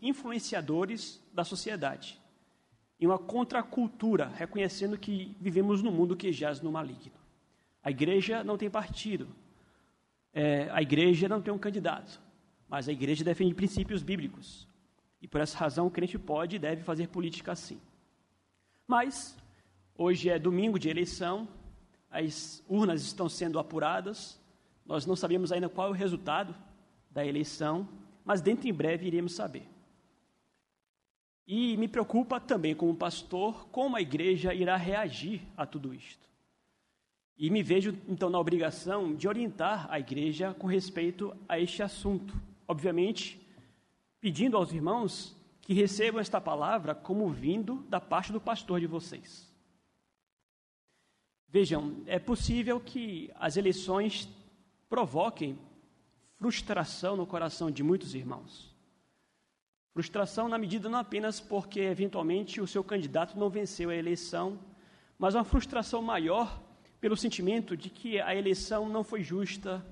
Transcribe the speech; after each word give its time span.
influenciadores 0.00 1.22
da 1.32 1.44
sociedade, 1.44 2.20
em 2.98 3.06
uma 3.06 3.18
contracultura, 3.18 4.28
reconhecendo 4.28 4.98
que 4.98 5.36
vivemos 5.40 5.82
num 5.82 5.90
mundo 5.90 6.16
que 6.16 6.32
jaz 6.32 6.60
no 6.60 6.70
maligno. 6.70 7.12
A 7.82 7.90
igreja 7.90 8.44
não 8.44 8.58
tem 8.58 8.70
partido, 8.70 9.28
é, 10.32 10.68
a 10.70 10.82
igreja 10.82 11.28
não 11.28 11.40
tem 11.40 11.52
um 11.52 11.58
candidato, 11.58 12.20
mas 12.68 12.88
a 12.88 12.92
igreja 12.92 13.24
defende 13.24 13.54
princípios 13.54 14.02
bíblicos. 14.02 14.68
E 15.20 15.26
por 15.26 15.40
essa 15.40 15.56
razão 15.56 15.86
o 15.86 15.90
crente 15.90 16.18
pode 16.18 16.56
e 16.56 16.58
deve 16.58 16.82
fazer 16.82 17.08
política 17.08 17.52
assim. 17.52 17.80
Mas, 18.86 19.36
hoje 19.96 20.28
é 20.28 20.38
domingo 20.38 20.78
de 20.78 20.88
eleição, 20.88 21.48
as 22.10 22.62
urnas 22.68 23.02
estão 23.02 23.28
sendo 23.28 23.58
apuradas, 23.58 24.40
nós 24.84 25.06
não 25.06 25.14
sabemos 25.14 25.52
ainda 25.52 25.68
qual 25.68 25.88
é 25.88 25.90
o 25.90 25.94
resultado 25.94 26.54
da 27.10 27.24
eleição, 27.24 27.88
mas 28.24 28.40
dentro 28.40 28.68
em 28.68 28.72
breve 28.72 29.06
iremos 29.06 29.34
saber. 29.34 29.66
E 31.52 31.76
me 31.76 31.88
preocupa 31.88 32.38
também, 32.38 32.76
como 32.76 32.94
pastor, 32.94 33.66
como 33.72 33.96
a 33.96 34.00
igreja 34.00 34.54
irá 34.54 34.76
reagir 34.76 35.42
a 35.56 35.66
tudo 35.66 35.92
isto. 35.92 36.28
E 37.36 37.50
me 37.50 37.60
vejo, 37.60 37.98
então, 38.08 38.30
na 38.30 38.38
obrigação 38.38 39.16
de 39.16 39.26
orientar 39.26 39.88
a 39.90 39.98
igreja 39.98 40.54
com 40.54 40.68
respeito 40.68 41.36
a 41.48 41.58
este 41.58 41.82
assunto. 41.82 42.40
Obviamente, 42.68 43.44
pedindo 44.20 44.56
aos 44.56 44.72
irmãos 44.72 45.34
que 45.60 45.74
recebam 45.74 46.20
esta 46.20 46.40
palavra 46.40 46.94
como 46.94 47.28
vindo 47.30 47.84
da 47.88 48.00
parte 48.00 48.30
do 48.30 48.40
pastor 48.40 48.78
de 48.78 48.86
vocês. 48.86 49.52
Vejam, 51.48 51.96
é 52.06 52.20
possível 52.20 52.78
que 52.78 53.28
as 53.34 53.56
eleições 53.56 54.28
provoquem 54.88 55.58
frustração 56.36 57.16
no 57.16 57.26
coração 57.26 57.72
de 57.72 57.82
muitos 57.82 58.14
irmãos. 58.14 58.69
Frustração 59.92 60.48
na 60.48 60.56
medida 60.56 60.88
não 60.88 61.00
apenas 61.00 61.40
porque 61.40 61.80
eventualmente 61.80 62.60
o 62.60 62.66
seu 62.66 62.84
candidato 62.84 63.36
não 63.36 63.50
venceu 63.50 63.90
a 63.90 63.94
eleição, 63.94 64.58
mas 65.18 65.34
uma 65.34 65.42
frustração 65.42 66.00
maior 66.00 66.62
pelo 67.00 67.16
sentimento 67.16 67.76
de 67.76 67.90
que 67.90 68.20
a 68.20 68.34
eleição 68.34 68.88
não 68.88 69.02
foi 69.02 69.22
justa, 69.22 69.84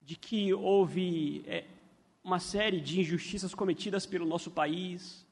de 0.00 0.16
que 0.16 0.54
houve 0.54 1.44
é, 1.46 1.64
uma 2.24 2.38
série 2.38 2.80
de 2.80 3.00
injustiças 3.00 3.54
cometidas 3.54 4.06
pelo 4.06 4.24
nosso 4.24 4.50
país. 4.50 5.26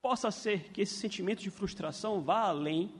Possa 0.00 0.30
ser 0.30 0.70
que 0.72 0.80
esse 0.80 0.94
sentimento 0.94 1.42
de 1.42 1.50
frustração 1.50 2.22
vá 2.22 2.42
além 2.42 2.94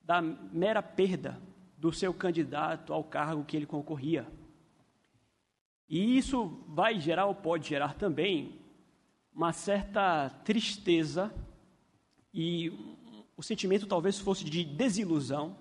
da 0.00 0.22
mera 0.22 0.82
perda 0.82 1.38
do 1.76 1.92
seu 1.92 2.14
candidato 2.14 2.94
ao 2.94 3.04
cargo 3.04 3.44
que 3.44 3.56
ele 3.56 3.66
concorria. 3.66 4.26
E 5.86 6.16
isso 6.16 6.64
vai 6.66 6.98
gerar 6.98 7.26
ou 7.26 7.34
pode 7.34 7.68
gerar 7.68 7.94
também 7.94 8.63
uma 9.34 9.52
certa 9.52 10.30
tristeza 10.44 11.34
e 12.32 12.70
o 13.36 13.42
sentimento 13.42 13.86
talvez 13.86 14.18
fosse 14.18 14.44
de 14.44 14.64
desilusão 14.64 15.56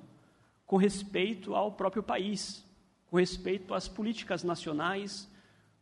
com 0.65 0.77
respeito 0.77 1.55
ao 1.55 1.71
próprio 1.71 2.03
país, 2.03 2.63
com 3.07 3.17
respeito 3.17 3.73
às 3.73 3.87
políticas 3.87 4.43
nacionais, 4.43 5.27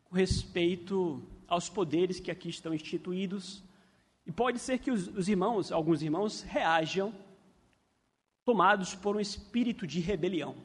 com 0.06 0.16
respeito 0.16 1.22
aos 1.48 1.70
poderes 1.70 2.20
que 2.20 2.32
aqui 2.32 2.50
estão 2.50 2.74
instituídos. 2.74 3.62
E 4.26 4.32
pode 4.32 4.60
ser 4.60 4.80
que 4.80 4.92
os, 4.92 5.08
os 5.08 5.28
irmãos, 5.28 5.72
alguns 5.72 6.02
irmãos, 6.02 6.44
reajam 6.44 7.14
tomados 8.46 8.96
por 8.96 9.18
um 9.18 9.20
espírito 9.20 9.86
de 9.86 10.00
rebelião. 10.00 10.56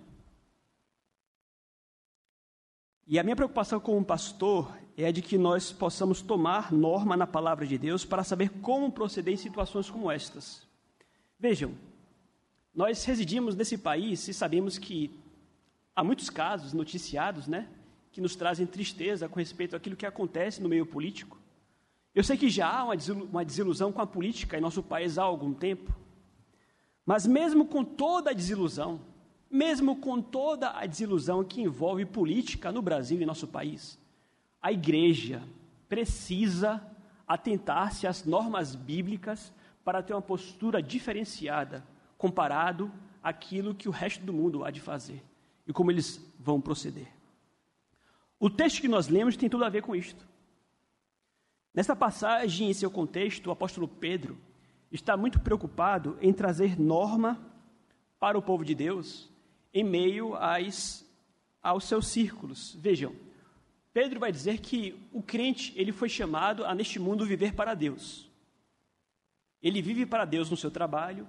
E 3.08 3.20
a 3.20 3.22
minha 3.22 3.36
preocupação 3.36 3.78
como 3.78 4.04
pastor 4.04 4.76
é 4.96 5.06
a 5.06 5.12
de 5.12 5.22
que 5.22 5.38
nós 5.38 5.72
possamos 5.72 6.20
tomar 6.20 6.72
norma 6.72 7.16
na 7.16 7.26
palavra 7.26 7.64
de 7.64 7.78
Deus 7.78 8.04
para 8.04 8.24
saber 8.24 8.48
como 8.60 8.90
proceder 8.90 9.32
em 9.32 9.36
situações 9.36 9.88
como 9.88 10.10
estas. 10.10 10.66
Vejam, 11.38 11.72
nós 12.74 13.04
residimos 13.04 13.54
nesse 13.54 13.78
país 13.78 14.26
e 14.26 14.34
sabemos 14.34 14.76
que 14.76 15.16
há 15.94 16.02
muitos 16.02 16.28
casos 16.28 16.72
noticiados, 16.72 17.46
né, 17.46 17.68
que 18.10 18.20
nos 18.20 18.34
trazem 18.34 18.66
tristeza 18.66 19.28
com 19.28 19.38
respeito 19.38 19.76
àquilo 19.76 19.94
que 19.94 20.04
acontece 20.04 20.60
no 20.60 20.68
meio 20.68 20.84
político. 20.84 21.38
Eu 22.12 22.24
sei 22.24 22.36
que 22.36 22.48
já 22.48 22.68
há 22.68 22.84
uma 22.84 23.44
desilusão 23.44 23.92
com 23.92 24.02
a 24.02 24.06
política 24.06 24.58
em 24.58 24.60
nosso 24.60 24.82
país 24.82 25.16
há 25.16 25.22
algum 25.22 25.54
tempo, 25.54 25.94
mas 27.04 27.24
mesmo 27.24 27.66
com 27.66 27.84
toda 27.84 28.30
a 28.30 28.34
desilusão, 28.34 29.00
mesmo 29.50 29.96
com 29.96 30.20
toda 30.20 30.70
a 30.70 30.86
desilusão 30.86 31.44
que 31.44 31.60
envolve 31.60 32.04
política 32.04 32.72
no 32.72 32.82
Brasil 32.82 33.20
e 33.20 33.26
nosso 33.26 33.46
país, 33.46 33.98
a 34.60 34.72
igreja 34.72 35.42
precisa 35.88 36.82
atentar-se 37.26 38.06
às 38.06 38.24
normas 38.24 38.74
bíblicas 38.74 39.52
para 39.84 40.02
ter 40.02 40.14
uma 40.14 40.22
postura 40.22 40.82
diferenciada 40.82 41.84
comparado 42.18 42.90
àquilo 43.22 43.74
que 43.74 43.88
o 43.88 43.92
resto 43.92 44.24
do 44.24 44.32
mundo 44.32 44.64
há 44.64 44.70
de 44.70 44.80
fazer 44.80 45.22
e 45.66 45.72
como 45.72 45.90
eles 45.90 46.20
vão 46.38 46.60
proceder. 46.60 47.08
O 48.38 48.50
texto 48.50 48.80
que 48.80 48.88
nós 48.88 49.08
lemos 49.08 49.36
tem 49.36 49.48
tudo 49.48 49.64
a 49.64 49.68
ver 49.68 49.82
com 49.82 49.94
isto. 49.94 50.26
Nesta 51.72 51.94
passagem, 51.94 52.70
em 52.70 52.74
seu 52.74 52.90
contexto, 52.90 53.46
o 53.46 53.50
apóstolo 53.50 53.86
Pedro 53.86 54.38
está 54.90 55.16
muito 55.16 55.40
preocupado 55.40 56.16
em 56.20 56.32
trazer 56.32 56.78
norma 56.78 57.40
para 58.18 58.38
o 58.38 58.42
povo 58.42 58.64
de 58.64 58.74
Deus 58.74 59.30
em 59.76 59.84
meio 59.84 60.34
às, 60.36 61.04
aos 61.62 61.84
seus 61.84 62.06
círculos. 62.08 62.74
Vejam, 62.76 63.14
Pedro 63.92 64.18
vai 64.18 64.32
dizer 64.32 64.58
que 64.58 64.98
o 65.12 65.22
crente, 65.22 65.74
ele 65.76 65.92
foi 65.92 66.08
chamado 66.08 66.64
a 66.64 66.74
neste 66.74 66.98
mundo 66.98 67.26
viver 67.26 67.52
para 67.52 67.74
Deus. 67.74 68.26
Ele 69.62 69.82
vive 69.82 70.06
para 70.06 70.24
Deus 70.24 70.48
no 70.50 70.56
seu 70.56 70.70
trabalho, 70.70 71.28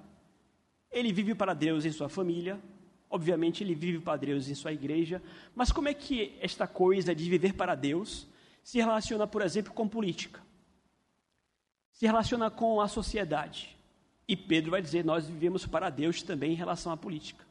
ele 0.90 1.12
vive 1.12 1.36
para 1.36 1.54
Deus 1.54 1.84
em 1.84 1.92
sua 1.92 2.08
família, 2.08 2.58
obviamente 3.10 3.66
ele 3.66 3.76
vive 3.76 4.00
para 4.00 4.18
Deus 4.18 4.48
em 4.48 4.56
sua 4.56 4.72
igreja, 4.72 5.22
mas 5.54 5.70
como 5.70 5.90
é 5.90 5.94
que 5.94 6.38
esta 6.40 6.66
coisa 6.66 7.14
de 7.14 7.30
viver 7.30 7.52
para 7.54 7.76
Deus 7.76 8.28
se 8.64 8.78
relaciona, 8.78 9.28
por 9.28 9.42
exemplo, 9.42 9.74
com 9.74 9.90
política? 9.90 10.42
Se 11.92 12.06
relaciona 12.06 12.50
com 12.50 12.80
a 12.80 12.88
sociedade. 12.88 13.76
E 14.26 14.38
Pedro 14.38 14.72
vai 14.72 14.82
dizer: 14.82 15.04
nós 15.04 15.28
vivemos 15.28 15.66
para 15.66 15.90
Deus 15.90 16.22
também 16.22 16.54
em 16.54 16.56
relação 16.56 16.94
à 16.94 16.98
política, 16.98 17.47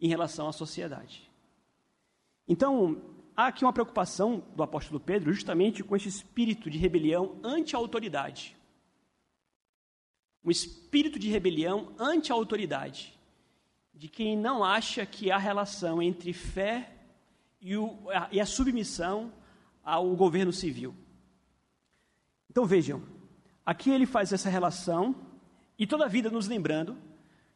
em 0.00 0.08
relação 0.08 0.48
à 0.48 0.52
sociedade. 0.52 1.30
Então, 2.48 3.00
há 3.36 3.46
aqui 3.46 3.64
uma 3.64 3.72
preocupação 3.72 4.42
do 4.56 4.62
apóstolo 4.62 4.98
Pedro 4.98 5.32
justamente 5.32 5.84
com 5.84 5.94
esse 5.94 6.08
espírito 6.08 6.70
de 6.70 6.78
rebelião 6.78 7.38
ante 7.42 7.76
a 7.76 7.78
autoridade. 7.78 8.56
Um 10.44 10.50
espírito 10.50 11.18
de 11.18 11.28
rebelião 11.28 11.92
ante 11.98 12.32
a 12.32 12.34
autoridade, 12.34 13.18
de 13.94 14.08
quem 14.08 14.36
não 14.36 14.64
acha 14.64 15.04
que 15.04 15.30
há 15.30 15.36
relação 15.36 16.02
entre 16.02 16.32
fé 16.32 16.90
e, 17.60 17.76
o, 17.76 17.98
e 18.32 18.40
a 18.40 18.46
submissão 18.46 19.32
ao 19.84 20.16
governo 20.16 20.52
civil. 20.52 20.94
Então 22.50 22.64
vejam, 22.64 23.02
aqui 23.64 23.90
ele 23.90 24.06
faz 24.06 24.32
essa 24.32 24.48
relação 24.48 25.14
e 25.78 25.86
toda 25.86 26.06
a 26.06 26.08
vida 26.08 26.30
nos 26.30 26.48
lembrando 26.48 26.96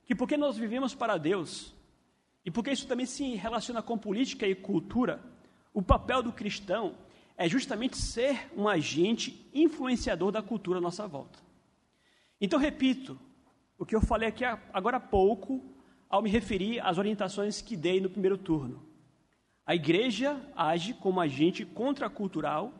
que 0.05 0.15
porque 0.15 0.37
nós 0.37 0.57
vivemos 0.57 0.95
para 0.95 1.17
Deus 1.17 1.75
e 2.45 2.51
porque 2.51 2.71
isso 2.71 2.87
também 2.87 3.07
se 3.07 3.35
relaciona 3.35 3.83
com 3.83 3.97
política 3.97 4.47
e 4.47 4.55
cultura, 4.55 5.23
o 5.73 5.83
papel 5.83 6.23
do 6.23 6.33
cristão 6.33 6.95
é 7.37 7.49
justamente 7.49 7.97
ser 7.97 8.51
um 8.57 8.69
agente 8.69 9.49
influenciador 9.53 10.31
da 10.31 10.43
cultura 10.43 10.79
à 10.79 10.83
nossa 10.83 11.07
volta. 11.07 11.39
Então, 12.41 12.59
repito 12.59 13.19
o 13.79 13.85
que 13.85 13.95
eu 13.95 14.01
falei 14.01 14.29
aqui 14.29 14.45
agora 14.73 14.99
há 14.99 15.01
pouco, 15.01 15.63
ao 16.09 16.23
me 16.23 16.31
referir 16.31 16.81
às 16.81 16.97
orientações 16.97 17.61
que 17.61 17.77
dei 17.77 18.01
no 18.01 18.09
primeiro 18.09 18.39
turno. 18.39 18.87
A 19.67 19.75
igreja 19.75 20.41
age 20.55 20.95
como 20.95 21.21
agente 21.21 21.65
contracultural, 21.65 22.73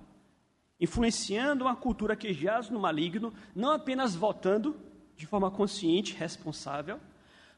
influenciando 0.79 1.65
uma 1.65 1.75
cultura 1.75 2.15
que 2.15 2.33
jaz 2.33 2.71
no 2.71 2.79
maligno, 2.79 3.33
não 3.55 3.73
apenas 3.73 4.15
votando 4.15 4.77
de 5.17 5.27
forma 5.27 5.51
consciente, 5.51 6.15
responsável, 6.15 7.01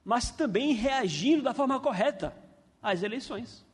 mas 0.06 0.31
também 0.31 0.73
reagindo 0.73 1.43
da 1.43 1.53
forma 1.53 1.81
correta 1.81 2.32
às 2.81 3.03
eleições. 3.03 3.67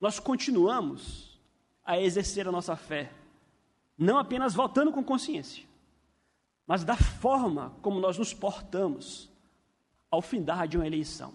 Nós 0.00 0.18
continuamos 0.18 1.38
a 1.84 2.00
exercer 2.00 2.48
a 2.48 2.52
nossa 2.52 2.74
fé, 2.74 3.12
não 3.96 4.16
apenas 4.16 4.54
votando 4.54 4.90
com 4.90 5.04
consciência, 5.04 5.66
mas 6.66 6.82
da 6.82 6.96
forma 6.96 7.76
como 7.82 8.00
nós 8.00 8.16
nos 8.16 8.32
portamos 8.32 9.30
ao 10.10 10.22
findar 10.22 10.66
de 10.66 10.78
uma 10.78 10.86
eleição. 10.86 11.34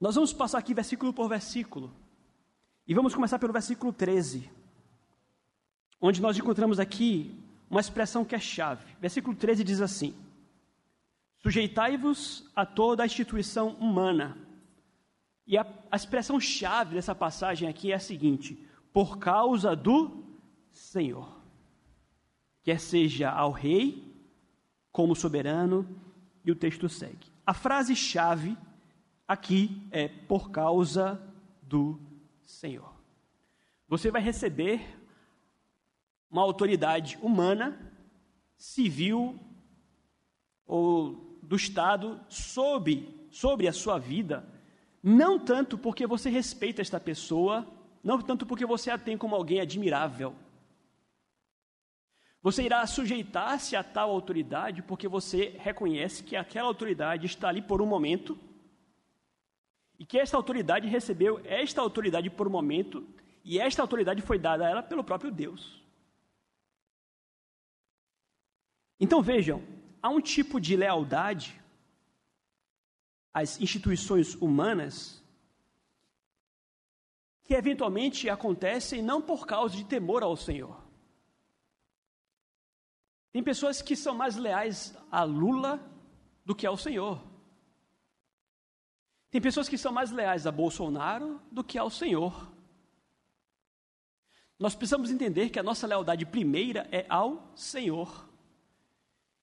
Nós 0.00 0.14
vamos 0.14 0.32
passar 0.32 0.58
aqui 0.58 0.72
versículo 0.72 1.12
por 1.12 1.28
versículo, 1.28 1.92
e 2.86 2.94
vamos 2.94 3.12
começar 3.12 3.40
pelo 3.40 3.52
versículo 3.52 3.92
13, 3.92 4.48
onde 6.00 6.22
nós 6.22 6.38
encontramos 6.38 6.78
aqui 6.78 7.36
uma 7.68 7.80
expressão 7.80 8.24
que 8.24 8.36
é 8.36 8.38
chave. 8.38 8.94
Versículo 9.00 9.34
13 9.34 9.64
diz 9.64 9.80
assim: 9.80 10.14
Sujeitai-vos 11.46 12.50
a 12.56 12.66
toda 12.66 13.04
a 13.04 13.06
instituição 13.06 13.68
humana 13.74 14.36
e 15.46 15.56
a, 15.56 15.64
a 15.88 15.94
expressão 15.94 16.40
chave 16.40 16.96
dessa 16.96 17.14
passagem 17.14 17.68
aqui 17.68 17.92
é 17.92 17.94
a 17.94 18.00
seguinte: 18.00 18.68
por 18.92 19.16
causa 19.18 19.76
do 19.76 20.24
Senhor. 20.72 21.40
Quer 22.64 22.80
seja 22.80 23.30
ao 23.30 23.52
rei, 23.52 24.12
como 24.90 25.14
soberano, 25.14 25.88
e 26.44 26.50
o 26.50 26.56
texto 26.56 26.88
segue. 26.88 27.28
A 27.46 27.54
frase-chave 27.54 28.58
aqui 29.28 29.86
é 29.92 30.08
por 30.08 30.50
causa 30.50 31.22
do 31.62 31.96
Senhor. 32.44 32.92
Você 33.86 34.10
vai 34.10 34.20
receber 34.20 34.98
uma 36.28 36.42
autoridade 36.42 37.16
humana, 37.22 37.94
civil 38.58 39.38
ou 40.66 41.25
do 41.46 41.56
Estado 41.56 42.20
sobre, 42.28 43.28
sobre 43.30 43.68
a 43.68 43.72
sua 43.72 43.98
vida, 43.98 44.46
não 45.02 45.38
tanto 45.38 45.78
porque 45.78 46.06
você 46.06 46.28
respeita 46.28 46.82
esta 46.82 46.98
pessoa, 46.98 47.66
não 48.02 48.20
tanto 48.20 48.44
porque 48.44 48.66
você 48.66 48.90
a 48.90 48.98
tem 48.98 49.16
como 49.16 49.34
alguém 49.34 49.60
admirável. 49.60 50.34
Você 52.42 52.62
irá 52.62 52.86
sujeitar-se 52.86 53.74
a 53.74 53.82
tal 53.82 54.10
autoridade 54.10 54.82
porque 54.82 55.08
você 55.08 55.56
reconhece 55.58 56.22
que 56.22 56.36
aquela 56.36 56.68
autoridade 56.68 57.26
está 57.26 57.48
ali 57.48 57.62
por 57.62 57.80
um 57.82 57.86
momento 57.86 58.38
e 59.98 60.04
que 60.04 60.18
esta 60.18 60.36
autoridade 60.36 60.86
recebeu 60.86 61.40
esta 61.44 61.80
autoridade 61.80 62.30
por 62.30 62.46
um 62.46 62.50
momento 62.50 63.06
e 63.44 63.58
esta 63.58 63.82
autoridade 63.82 64.22
foi 64.22 64.38
dada 64.38 64.66
a 64.66 64.70
ela 64.70 64.82
pelo 64.82 65.02
próprio 65.04 65.30
Deus. 65.30 65.82
Então 68.98 69.22
vejam, 69.22 69.62
há 70.02 70.08
um 70.08 70.20
tipo 70.20 70.60
de 70.60 70.76
lealdade 70.76 71.60
às 73.32 73.60
instituições 73.60 74.34
humanas 74.34 75.22
que 77.44 77.54
eventualmente 77.54 78.28
acontecem 78.28 79.02
não 79.02 79.22
por 79.22 79.46
causa 79.46 79.76
de 79.76 79.84
temor 79.84 80.22
ao 80.22 80.36
Senhor. 80.36 80.84
Tem 83.32 83.42
pessoas 83.42 83.82
que 83.82 83.94
são 83.94 84.14
mais 84.14 84.36
leais 84.36 84.96
a 85.10 85.22
Lula 85.22 85.80
do 86.44 86.54
que 86.54 86.66
ao 86.66 86.76
Senhor. 86.76 87.22
Tem 89.30 89.40
pessoas 89.40 89.68
que 89.68 89.76
são 89.76 89.92
mais 89.92 90.10
leais 90.10 90.46
a 90.46 90.50
Bolsonaro 90.50 91.40
do 91.52 91.62
que 91.62 91.76
ao 91.76 91.90
Senhor. 91.90 92.50
Nós 94.58 94.74
precisamos 94.74 95.10
entender 95.10 95.50
que 95.50 95.58
a 95.58 95.62
nossa 95.62 95.86
lealdade 95.86 96.24
primeira 96.24 96.88
é 96.90 97.04
ao 97.08 97.52
Senhor. 97.54 98.26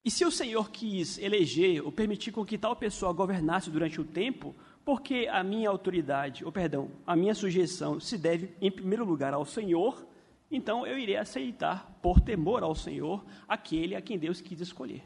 E 0.05 0.11
se 0.11 0.25
o 0.25 0.31
Senhor 0.31 0.69
quis 0.69 1.17
eleger 1.17 1.83
ou 1.83 1.91
permitir 1.91 2.31
com 2.31 2.45
que 2.45 2.57
tal 2.57 2.75
pessoa 2.75 3.13
governasse 3.13 3.69
durante 3.69 4.01
o 4.01 4.05
tempo, 4.05 4.53
porque 4.83 5.29
a 5.31 5.43
minha 5.43 5.69
autoridade, 5.69 6.43
ou 6.43 6.51
perdão, 6.51 6.91
a 7.07 7.15
minha 7.15 7.33
sujeição 7.33 7.99
se 7.99 8.17
deve 8.17 8.53
em 8.59 8.69
primeiro 8.69 9.05
lugar 9.05 9.33
ao 9.33 9.45
Senhor, 9.45 10.05
então 10.51 10.85
eu 10.85 10.99
irei 10.99 11.15
aceitar, 11.15 11.97
por 12.01 12.19
temor 12.19 12.63
ao 12.63 12.75
Senhor, 12.75 13.25
aquele 13.47 13.95
a 13.95 14.01
quem 14.01 14.19
Deus 14.19 14.41
quis 14.41 14.59
escolher. 14.59 15.03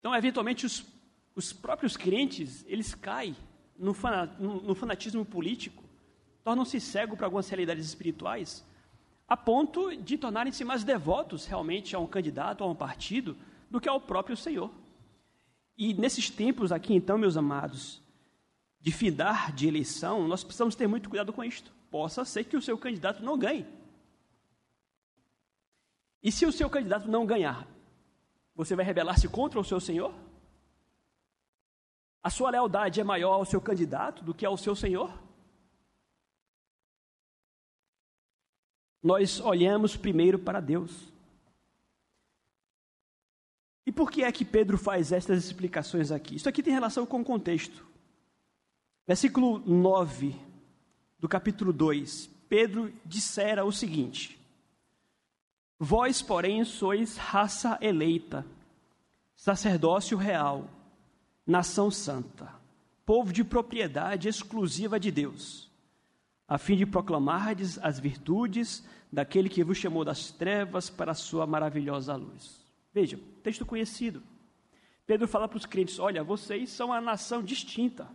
Então, 0.00 0.14
eventualmente, 0.14 0.66
os, 0.66 0.84
os 1.34 1.52
próprios 1.52 1.96
crentes, 1.96 2.64
eles 2.68 2.94
caem 2.94 3.36
no, 3.78 3.94
fanatismo 3.94 5.24
político, 5.24 5.82
tornam-se 6.42 6.78
cegos 6.80 7.16
para 7.16 7.26
algumas 7.26 7.48
realidades 7.48 7.86
espirituais, 7.86 8.64
a 9.26 9.36
ponto 9.36 9.96
de 9.96 10.18
tornarem-se 10.18 10.64
mais 10.64 10.84
devotos 10.84 11.46
realmente 11.46 11.96
a 11.96 11.98
um 11.98 12.06
candidato, 12.06 12.62
a 12.62 12.66
um 12.66 12.74
partido, 12.74 13.36
do 13.70 13.80
que 13.80 13.88
ao 13.88 14.00
próprio 14.00 14.36
Senhor. 14.36 14.70
E 15.76 15.94
nesses 15.94 16.30
tempos 16.30 16.70
aqui, 16.70 16.94
então, 16.94 17.18
meus 17.18 17.36
amados, 17.36 18.00
de 18.80 18.92
fidar 18.92 19.52
de 19.52 19.66
eleição, 19.66 20.28
nós 20.28 20.44
precisamos 20.44 20.74
ter 20.74 20.86
muito 20.86 21.08
cuidado 21.08 21.32
com 21.32 21.42
isto. 21.42 21.72
Possa 21.90 22.24
ser 22.24 22.44
que 22.44 22.56
o 22.56 22.62
seu 22.62 22.76
candidato 22.76 23.24
não 23.24 23.38
ganhe. 23.38 23.66
E 26.22 26.30
se 26.30 26.46
o 26.46 26.52
seu 26.52 26.68
candidato 26.70 27.08
não 27.08 27.26
ganhar, 27.26 27.66
você 28.54 28.76
vai 28.76 28.84
rebelar-se 28.84 29.28
contra 29.28 29.58
o 29.58 29.64
seu 29.64 29.80
Senhor? 29.80 30.14
A 32.22 32.30
sua 32.30 32.50
lealdade 32.50 33.00
é 33.00 33.04
maior 33.04 33.34
ao 33.34 33.44
seu 33.44 33.60
candidato 33.60 34.22
do 34.22 34.32
que 34.32 34.46
ao 34.46 34.56
seu 34.56 34.76
Senhor? 34.76 35.23
Nós 39.04 39.38
olhamos 39.38 39.98
primeiro 39.98 40.38
para 40.38 40.60
Deus. 40.60 41.12
E 43.84 43.92
por 43.92 44.10
que 44.10 44.24
é 44.24 44.32
que 44.32 44.46
Pedro 44.46 44.78
faz 44.78 45.12
estas 45.12 45.44
explicações 45.44 46.10
aqui? 46.10 46.36
Isso 46.36 46.48
aqui 46.48 46.62
tem 46.62 46.72
relação 46.72 47.04
com 47.04 47.20
o 47.20 47.24
contexto. 47.24 47.86
Versículo 49.06 49.58
9 49.58 50.34
do 51.18 51.28
capítulo 51.28 51.70
2. 51.70 52.30
Pedro 52.48 52.90
dissera 53.04 53.62
o 53.62 53.70
seguinte: 53.70 54.40
Vós, 55.78 56.22
porém, 56.22 56.64
sois 56.64 57.18
raça 57.18 57.76
eleita, 57.82 58.46
sacerdócio 59.36 60.16
real, 60.16 60.66
nação 61.46 61.90
santa, 61.90 62.50
povo 63.04 63.34
de 63.34 63.44
propriedade 63.44 64.28
exclusiva 64.28 64.98
de 64.98 65.10
Deus 65.10 65.73
a 66.46 66.58
fim 66.58 66.76
de 66.76 66.84
proclamardes 66.84 67.78
as 67.78 67.98
virtudes 67.98 68.84
daquele 69.10 69.48
que 69.48 69.64
vos 69.64 69.78
chamou 69.78 70.04
das 70.04 70.30
trevas 70.30 70.90
para 70.90 71.12
a 71.12 71.14
sua 71.14 71.46
maravilhosa 71.46 72.14
luz. 72.14 72.60
Vejam, 72.92 73.18
texto 73.42 73.64
conhecido. 73.64 74.22
Pedro 75.06 75.26
fala 75.26 75.48
para 75.48 75.56
os 75.56 75.66
crentes: 75.66 75.98
olha, 75.98 76.22
vocês 76.22 76.70
são 76.70 76.88
uma 76.88 77.00
nação 77.00 77.42
distinta. 77.42 78.08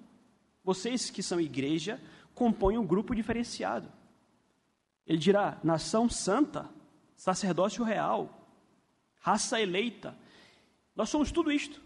Vocês 0.64 1.10
que 1.10 1.24
são 1.24 1.40
igreja 1.40 2.02
compõem 2.34 2.78
um 2.78 2.86
grupo 2.86 3.16
diferenciado. 3.16 3.92
Ele 5.06 5.18
dirá: 5.18 5.60
nação 5.64 6.10
santa, 6.10 6.70
sacerdócio 7.16 7.84
real, 7.84 8.48
raça 9.20 9.60
eleita. 9.60 10.16
Nós 10.96 11.10
somos 11.10 11.32
tudo 11.32 11.52
isto. 11.52 11.82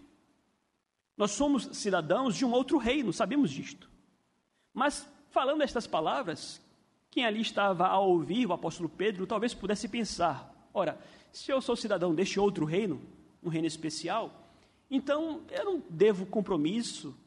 Nós 1.16 1.32
somos 1.32 1.70
cidadãos 1.74 2.36
de 2.36 2.44
um 2.44 2.52
outro 2.52 2.78
reino, 2.78 3.14
sabemos 3.14 3.52
disto. 3.52 3.90
Mas 4.74 5.08
Falando 5.34 5.64
estas 5.64 5.88
palavras, 5.88 6.62
quem 7.10 7.26
ali 7.26 7.42
estava 7.42 7.88
a 7.88 7.98
ouvir 7.98 8.46
o 8.46 8.54
apóstolo 8.54 8.88
Pedro 8.88 9.26
talvez 9.26 9.52
pudesse 9.52 9.88
pensar: 9.88 10.70
ora, 10.72 10.96
se 11.32 11.52
eu 11.52 11.60
sou 11.60 11.76
cidadão 11.76 12.14
deste 12.14 12.40
outro 12.40 12.66
reino, 12.66 13.02
um 13.42 13.50
reino 13.50 13.66
especial, 13.66 14.32
então 14.92 15.42
eu 15.50 15.66
não 15.66 15.84
devo 15.90 16.28
compromisso, 16.28 17.18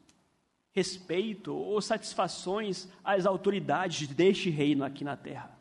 respeito 0.71 1.53
ou 1.53 1.81
satisfações 1.81 2.87
às 3.03 3.25
autoridades 3.25 4.07
deste 4.07 4.49
reino 4.49 4.85
aqui 4.85 5.03
na 5.03 5.17
terra. 5.17 5.59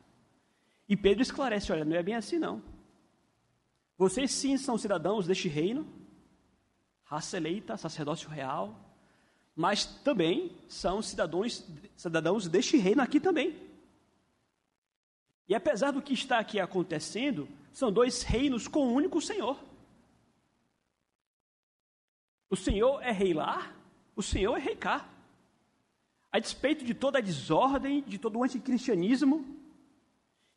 E 0.88 0.96
Pedro 0.96 1.22
esclarece: 1.22 1.72
olha, 1.72 1.84
não 1.84 1.96
é 1.96 2.02
bem 2.02 2.14
assim 2.14 2.38
não. 2.38 2.62
Vocês 3.98 4.30
sim 4.30 4.56
são 4.56 4.78
cidadãos 4.78 5.26
deste 5.26 5.48
reino, 5.48 5.84
raça 7.02 7.38
eleita, 7.38 7.76
sacerdócio 7.76 8.28
real, 8.28 8.86
mas 9.56 9.86
também 9.86 10.54
são 10.68 11.00
cidadãos, 11.00 11.66
cidadãos 11.96 12.46
deste 12.46 12.76
reino 12.76 13.00
aqui 13.00 13.18
também. 13.18 13.58
E 15.48 15.54
apesar 15.54 15.92
do 15.92 16.02
que 16.02 16.12
está 16.12 16.38
aqui 16.38 16.60
acontecendo, 16.60 17.48
são 17.72 17.90
dois 17.90 18.22
reinos 18.22 18.68
com 18.68 18.86
um 18.86 18.92
único 18.92 19.18
Senhor. 19.20 19.58
O 22.50 22.56
Senhor 22.56 23.00
é 23.02 23.10
rei 23.10 23.32
lá, 23.32 23.74
o 24.14 24.22
Senhor 24.22 24.56
é 24.56 24.60
rei 24.60 24.76
cá. 24.76 25.08
A 26.30 26.38
despeito 26.38 26.84
de 26.84 26.92
toda 26.92 27.18
a 27.18 27.22
desordem, 27.22 28.02
de 28.02 28.18
todo 28.18 28.38
o 28.38 28.44
anticristianismo, 28.44 29.56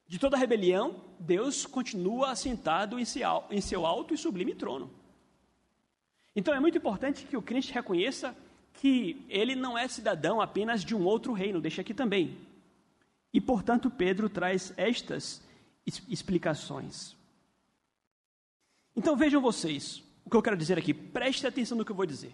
de 0.05 0.19
toda 0.19 0.35
a 0.35 0.39
rebelião, 0.39 1.01
Deus 1.19 1.65
continua 1.65 2.31
assentado 2.31 2.97
em 2.99 3.61
seu 3.61 3.85
alto 3.85 4.13
e 4.13 4.17
sublime 4.17 4.53
trono. 4.55 4.91
Então 6.35 6.53
é 6.53 6.59
muito 6.59 6.77
importante 6.77 7.25
que 7.25 7.37
o 7.37 7.41
crente 7.41 7.71
reconheça 7.71 8.35
que 8.79 9.25
ele 9.27 9.55
não 9.55 9.77
é 9.77 9.89
cidadão 9.89 10.39
apenas 10.39 10.85
de 10.85 10.95
um 10.95 11.03
outro 11.03 11.33
reino, 11.33 11.59
deixa 11.59 11.81
aqui 11.81 11.93
também. 11.93 12.37
E, 13.33 13.41
portanto, 13.41 13.91
Pedro 13.91 14.29
traz 14.29 14.73
estas 14.77 15.41
explicações. 16.07 17.13
Então 18.95 19.17
vejam 19.17 19.41
vocês 19.41 20.01
o 20.23 20.29
que 20.29 20.37
eu 20.37 20.41
quero 20.41 20.55
dizer 20.55 20.77
aqui, 20.77 20.93
preste 20.93 21.45
atenção 21.45 21.77
no 21.77 21.83
que 21.83 21.91
eu 21.91 21.95
vou 21.95 22.05
dizer. 22.05 22.33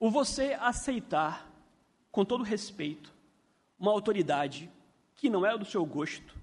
O 0.00 0.10
você 0.10 0.56
aceitar, 0.60 1.48
com 2.10 2.24
todo 2.24 2.42
respeito, 2.42 3.12
uma 3.78 3.92
autoridade 3.92 4.68
que 5.14 5.30
não 5.30 5.46
é 5.46 5.56
do 5.56 5.64
seu 5.64 5.84
gosto, 5.84 6.34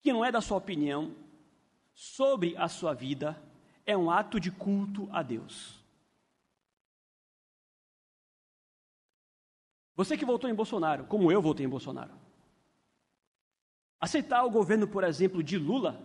que 0.00 0.12
não 0.12 0.24
é 0.24 0.32
da 0.32 0.40
sua 0.40 0.56
opinião, 0.56 1.14
sobre 1.94 2.56
a 2.56 2.68
sua 2.68 2.94
vida, 2.94 3.38
é 3.84 3.94
um 3.96 4.10
ato 4.10 4.40
de 4.40 4.50
culto 4.50 5.06
a 5.12 5.22
Deus. 5.22 5.79
Você 10.00 10.16
que 10.16 10.24
votou 10.24 10.48
em 10.48 10.54
Bolsonaro, 10.54 11.04
como 11.04 11.30
eu 11.30 11.42
votei 11.42 11.66
em 11.66 11.68
Bolsonaro. 11.68 12.12
Aceitar 14.00 14.42
o 14.46 14.50
governo, 14.50 14.88
por 14.88 15.04
exemplo, 15.04 15.42
de 15.42 15.58
Lula, 15.58 16.00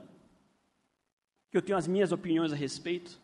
que 1.49 1.55
eu 1.55 1.61
tenho 1.61 1.77
as 1.77 1.87
minhas 1.87 2.11
opiniões 2.11 2.51
a 2.51 2.57
respeito, 2.57 3.17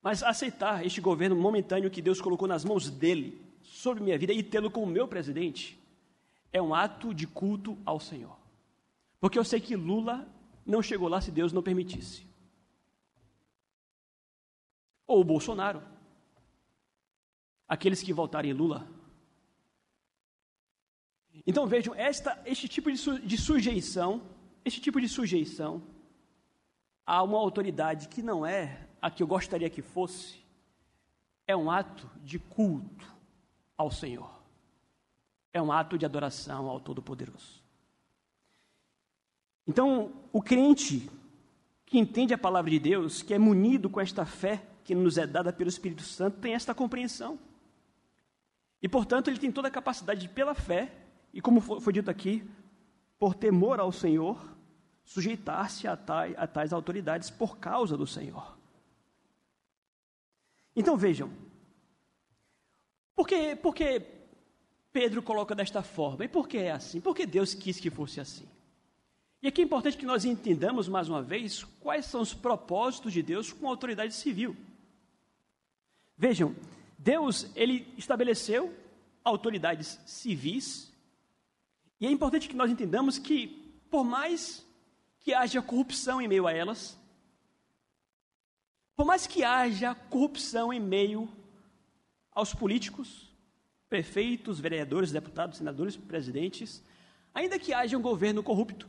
mas 0.00 0.22
aceitar 0.22 0.86
este 0.86 1.00
governo 1.00 1.34
momentâneo 1.34 1.90
que 1.90 2.00
Deus 2.00 2.20
colocou 2.20 2.46
nas 2.46 2.64
mãos 2.64 2.88
dele, 2.88 3.44
sobre 3.60 4.00
minha 4.00 4.16
vida, 4.16 4.32
e 4.32 4.44
tê-lo 4.44 4.70
como 4.70 4.86
meu 4.86 5.08
presidente, 5.08 5.76
é 6.52 6.62
um 6.62 6.72
ato 6.72 7.12
de 7.12 7.26
culto 7.26 7.76
ao 7.84 7.98
Senhor. 7.98 8.38
Porque 9.18 9.40
eu 9.40 9.44
sei 9.44 9.58
que 9.60 9.74
Lula 9.74 10.24
não 10.64 10.80
chegou 10.80 11.08
lá 11.08 11.20
se 11.20 11.32
Deus 11.32 11.52
não 11.52 11.64
permitisse. 11.64 12.24
Ou 15.04 15.24
Bolsonaro. 15.24 15.82
Aqueles 17.66 18.00
que 18.00 18.12
votarem 18.12 18.52
em 18.52 18.54
Lula. 18.54 18.97
Então 21.46 21.66
vejam, 21.66 21.94
esta, 21.94 22.40
este 22.44 22.68
tipo 22.68 22.90
de, 22.90 22.98
su, 22.98 23.18
de 23.18 23.38
sujeição, 23.38 24.22
este 24.64 24.80
tipo 24.80 25.00
de 25.00 25.08
sujeição 25.08 25.82
a 27.06 27.22
uma 27.22 27.38
autoridade 27.38 28.08
que 28.08 28.22
não 28.22 28.44
é 28.44 28.86
a 29.00 29.10
que 29.10 29.22
eu 29.22 29.26
gostaria 29.26 29.70
que 29.70 29.80
fosse, 29.80 30.36
é 31.46 31.56
um 31.56 31.70
ato 31.70 32.08
de 32.22 32.38
culto 32.38 33.06
ao 33.76 33.90
Senhor. 33.90 34.30
É 35.52 35.62
um 35.62 35.72
ato 35.72 35.96
de 35.96 36.04
adoração 36.04 36.68
ao 36.68 36.78
Todo-Poderoso. 36.78 37.62
Então, 39.66 40.12
o 40.32 40.42
crente 40.42 41.08
que 41.86 41.98
entende 41.98 42.34
a 42.34 42.38
palavra 42.38 42.70
de 42.70 42.78
Deus, 42.78 43.22
que 43.22 43.32
é 43.32 43.38
munido 43.38 43.88
com 43.88 44.00
esta 44.00 44.26
fé 44.26 44.62
que 44.84 44.94
nos 44.94 45.16
é 45.16 45.26
dada 45.26 45.52
pelo 45.52 45.68
Espírito 45.68 46.02
Santo, 46.02 46.38
tem 46.38 46.54
esta 46.54 46.74
compreensão. 46.74 47.38
E, 48.82 48.88
portanto, 48.88 49.28
ele 49.28 49.38
tem 49.38 49.50
toda 49.50 49.68
a 49.68 49.70
capacidade 49.70 50.20
de, 50.20 50.28
pela 50.28 50.54
fé, 50.54 50.92
e 51.32 51.40
como 51.40 51.60
foi 51.60 51.92
dito 51.92 52.10
aqui, 52.10 52.42
por 53.18 53.34
temor 53.34 53.80
ao 53.80 53.92
Senhor, 53.92 54.38
sujeitar-se 55.04 55.88
a, 55.88 55.96
tais, 55.96 56.34
a 56.36 56.46
tais 56.46 56.72
autoridades 56.72 57.30
por 57.30 57.58
causa 57.58 57.96
do 57.96 58.06
Senhor. 58.06 58.56
Então 60.76 60.96
vejam, 60.96 61.30
por 63.16 63.26
que, 63.26 63.56
por 63.56 63.74
que 63.74 64.00
Pedro 64.92 65.22
coloca 65.22 65.54
desta 65.54 65.82
forma? 65.82 66.24
E 66.24 66.28
por 66.28 66.48
que 66.48 66.58
é 66.58 66.70
assim? 66.70 67.00
Porque 67.00 67.26
Deus 67.26 67.54
quis 67.54 67.80
que 67.80 67.90
fosse 67.90 68.20
assim. 68.20 68.46
E 69.40 69.48
aqui 69.48 69.62
é 69.62 69.64
importante 69.64 69.96
que 69.96 70.06
nós 70.06 70.24
entendamos 70.24 70.88
mais 70.88 71.08
uma 71.08 71.22
vez 71.22 71.64
quais 71.80 72.06
são 72.06 72.20
os 72.20 72.34
propósitos 72.34 73.12
de 73.12 73.22
Deus 73.22 73.52
com 73.52 73.66
a 73.66 73.70
autoridade 73.70 74.12
civil. 74.12 74.56
Vejam, 76.16 76.54
Deus 76.98 77.48
ele 77.54 77.92
estabeleceu 77.96 78.74
autoridades 79.24 80.00
civis 80.04 80.87
e 82.00 82.06
é 82.06 82.10
importante 82.10 82.48
que 82.48 82.56
nós 82.56 82.70
entendamos 82.70 83.18
que 83.18 83.48
por 83.90 84.04
mais 84.04 84.64
que 85.20 85.34
haja 85.34 85.60
corrupção 85.60 86.20
em 86.20 86.28
meio 86.28 86.46
a 86.46 86.52
elas, 86.52 86.98
por 88.94 89.06
mais 89.06 89.26
que 89.26 89.44
haja 89.44 89.94
corrupção 89.94 90.72
em 90.72 90.80
meio 90.80 91.28
aos 92.30 92.54
políticos, 92.54 93.28
prefeitos, 93.88 94.60
vereadores, 94.60 95.10
deputados, 95.10 95.58
senadores, 95.58 95.96
presidentes, 95.96 96.82
ainda 97.34 97.58
que 97.58 97.72
haja 97.72 97.96
um 97.96 98.02
governo 98.02 98.42
corrupto, 98.42 98.88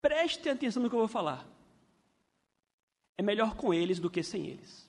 preste 0.00 0.48
atenção 0.48 0.82
no 0.82 0.88
que 0.88 0.94
eu 0.94 1.00
vou 1.00 1.08
falar. 1.08 1.46
É 3.16 3.22
melhor 3.22 3.56
com 3.56 3.74
eles 3.74 3.98
do 3.98 4.10
que 4.10 4.22
sem 4.22 4.46
eles. 4.46 4.88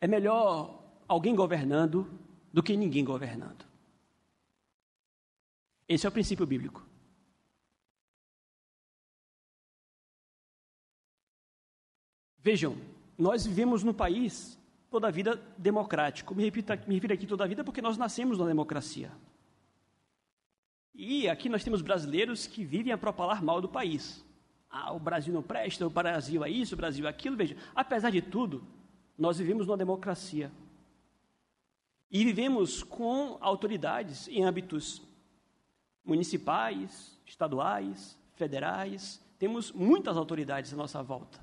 É 0.00 0.06
melhor 0.06 0.81
alguém 1.12 1.34
governando 1.34 2.08
do 2.52 2.62
que 2.62 2.76
ninguém 2.76 3.04
governando. 3.04 3.64
Esse 5.88 6.06
é 6.06 6.08
o 6.08 6.12
princípio 6.12 6.46
bíblico. 6.46 6.84
Vejam, 12.38 12.76
nós 13.16 13.46
vivemos 13.46 13.82
num 13.82 13.92
país 13.92 14.58
toda 14.90 15.06
a 15.08 15.10
vida 15.10 15.40
democrático. 15.56 16.34
Me 16.34 16.42
repito, 16.42 16.72
me 16.88 16.94
refiro 16.94 17.14
aqui 17.14 17.26
toda 17.26 17.44
a 17.44 17.46
vida 17.46 17.62
porque 17.62 17.82
nós 17.82 17.96
nascemos 17.96 18.38
na 18.38 18.46
democracia. 18.46 19.12
E 20.94 21.28
aqui 21.28 21.48
nós 21.48 21.62
temos 21.62 21.80
brasileiros 21.82 22.46
que 22.46 22.64
vivem 22.64 22.92
a 22.92 22.98
propalar 22.98 23.42
mal 23.42 23.60
do 23.60 23.68
país. 23.68 24.24
Ah, 24.68 24.92
o 24.92 24.98
Brasil 24.98 25.32
não 25.32 25.42
presta, 25.42 25.86
o 25.86 25.90
Brasil 25.90 26.44
é 26.44 26.50
isso, 26.50 26.74
o 26.74 26.76
Brasil 26.76 27.06
é 27.06 27.10
aquilo. 27.10 27.36
Veja, 27.36 27.56
apesar 27.74 28.10
de 28.10 28.22
tudo, 28.22 28.62
nós 29.18 29.38
vivemos 29.38 29.66
numa 29.66 29.76
democracia. 29.76 30.50
E 32.12 32.24
vivemos 32.26 32.82
com 32.82 33.38
autoridades 33.40 34.28
em 34.28 34.44
âmbitos 34.44 35.00
municipais, 36.04 37.18
estaduais, 37.24 38.18
federais, 38.34 39.18
temos 39.38 39.72
muitas 39.72 40.16
autoridades 40.18 40.74
à 40.74 40.76
nossa 40.76 41.02
volta. 41.02 41.42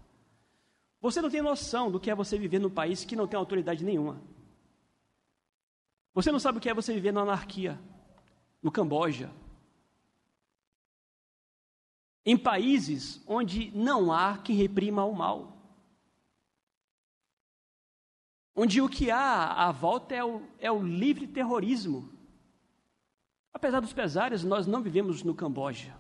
Você 1.02 1.22
não 1.22 1.30
tem 1.30 1.42
noção 1.42 1.90
do 1.90 2.00
que 2.00 2.12
é 2.12 2.16
você 2.16 2.38
viver 2.38 2.60
num 2.60 2.70
país 2.70 3.04
que 3.04 3.16
não 3.16 3.28
tem 3.28 3.38
autoridade 3.38 3.84
nenhuma. 3.84 4.22
Você 6.14 6.32
não 6.32 6.40
sabe 6.40 6.60
o 6.60 6.62
que 6.62 6.70
é 6.70 6.74
você 6.74 6.94
viver 6.94 7.14
na 7.14 7.22
anarquia, 7.22 7.80
no 8.62 8.72
Camboja. 8.72 9.32
Em 12.24 12.38
países 12.38 13.24
onde 13.26 13.72
não 13.76 14.12
há 14.12 14.38
quem 14.38 14.56
reprima 14.56 15.04
o 15.04 15.16
mal. 15.16 15.59
Onde 18.62 18.82
o 18.82 18.90
que 18.90 19.10
há 19.10 19.54
à 19.54 19.72
volta 19.72 20.14
é 20.14 20.22
o, 20.22 20.42
é 20.60 20.70
o 20.70 20.84
livre 20.84 21.26
terrorismo. 21.26 22.10
Apesar 23.54 23.80
dos 23.80 23.94
pesares, 23.94 24.44
nós 24.44 24.68
não 24.68 24.82
vivemos 24.82 25.24
no 25.24 25.34
Camboja. 25.34 25.96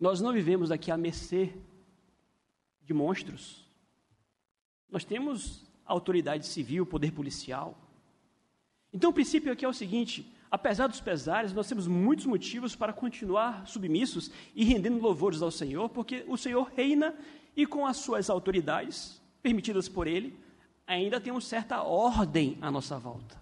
Nós 0.00 0.20
não 0.20 0.32
vivemos 0.32 0.72
aqui 0.72 0.90
à 0.90 0.96
mercê 0.96 1.54
de 2.82 2.92
monstros. 2.92 3.64
Nós 4.90 5.04
temos 5.04 5.64
autoridade 5.86 6.44
civil, 6.48 6.84
poder 6.84 7.12
policial. 7.12 7.78
Então, 8.92 9.10
o 9.10 9.14
princípio 9.14 9.52
aqui 9.52 9.64
é 9.64 9.68
o 9.68 9.72
seguinte: 9.72 10.36
apesar 10.50 10.88
dos 10.88 11.00
pesares, 11.00 11.52
nós 11.52 11.68
temos 11.68 11.86
muitos 11.86 12.26
motivos 12.26 12.74
para 12.74 12.92
continuar 12.92 13.68
submissos 13.68 14.32
e 14.52 14.64
rendendo 14.64 15.00
louvores 15.00 15.42
ao 15.42 15.52
Senhor, 15.52 15.90
porque 15.90 16.24
o 16.26 16.36
Senhor 16.36 16.72
reina 16.74 17.14
e 17.54 17.66
com 17.66 17.86
as 17.86 17.98
suas 17.98 18.28
autoridades, 18.28 19.22
permitidas 19.40 19.88
por 19.88 20.08
Ele, 20.08 20.36
ainda 20.94 21.20
temos 21.20 21.46
certa 21.46 21.82
ordem 21.82 22.58
à 22.60 22.70
nossa 22.70 22.98
volta. 22.98 23.40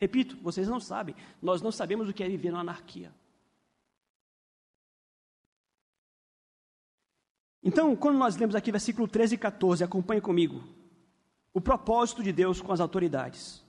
Repito, 0.00 0.36
vocês 0.42 0.68
não 0.68 0.78
sabem. 0.78 1.14
Nós 1.42 1.60
não 1.60 1.72
sabemos 1.72 2.08
o 2.08 2.12
que 2.12 2.22
é 2.22 2.28
viver 2.28 2.52
na 2.52 2.60
anarquia. 2.60 3.12
Então, 7.62 7.96
quando 7.96 8.18
nós 8.18 8.36
lemos 8.36 8.54
aqui 8.54 8.70
versículo 8.70 9.08
13 9.08 9.34
e 9.34 9.38
14, 9.38 9.82
acompanhe 9.82 10.20
comigo. 10.20 10.62
O 11.52 11.60
propósito 11.60 12.22
de 12.22 12.32
Deus 12.32 12.60
com 12.60 12.72
as 12.72 12.80
autoridades. 12.80 13.64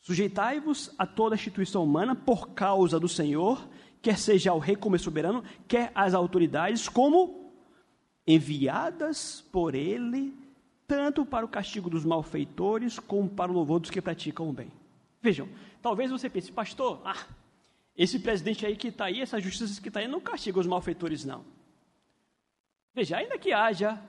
Sujeitai-vos 0.00 0.92
a 0.98 1.06
toda 1.06 1.34
instituição 1.34 1.84
humana 1.84 2.16
por 2.16 2.50
causa 2.50 2.98
do 2.98 3.08
Senhor, 3.08 3.68
quer 4.00 4.16
seja 4.18 4.54
o 4.54 4.58
rei 4.58 4.74
como 4.74 4.98
soberano, 4.98 5.44
quer 5.68 5.92
as 5.94 6.14
autoridades 6.14 6.88
como 6.88 7.52
enviadas 8.26 9.42
por 9.52 9.74
ele, 9.74 10.34
tanto 10.90 11.24
para 11.24 11.46
o 11.46 11.48
castigo 11.48 11.88
dos 11.88 12.04
malfeitores 12.04 12.98
como 12.98 13.30
para 13.30 13.48
o 13.48 13.54
louvor 13.54 13.78
dos 13.78 13.90
que 13.90 14.02
praticam 14.02 14.48
o 14.48 14.52
bem. 14.52 14.72
Vejam, 15.22 15.48
talvez 15.80 16.10
você 16.10 16.28
pense, 16.28 16.50
pastor, 16.50 17.00
ah, 17.04 17.28
esse 17.96 18.18
presidente 18.18 18.66
aí 18.66 18.74
que 18.74 18.88
está 18.88 19.04
aí, 19.04 19.20
essa 19.20 19.38
justiça 19.38 19.80
que 19.80 19.86
está 19.86 20.00
aí, 20.00 20.08
não 20.08 20.20
castiga 20.20 20.58
os 20.58 20.66
malfeitores, 20.66 21.24
não. 21.24 21.44
Veja, 22.92 23.18
ainda 23.18 23.38
que 23.38 23.52
haja 23.52 24.02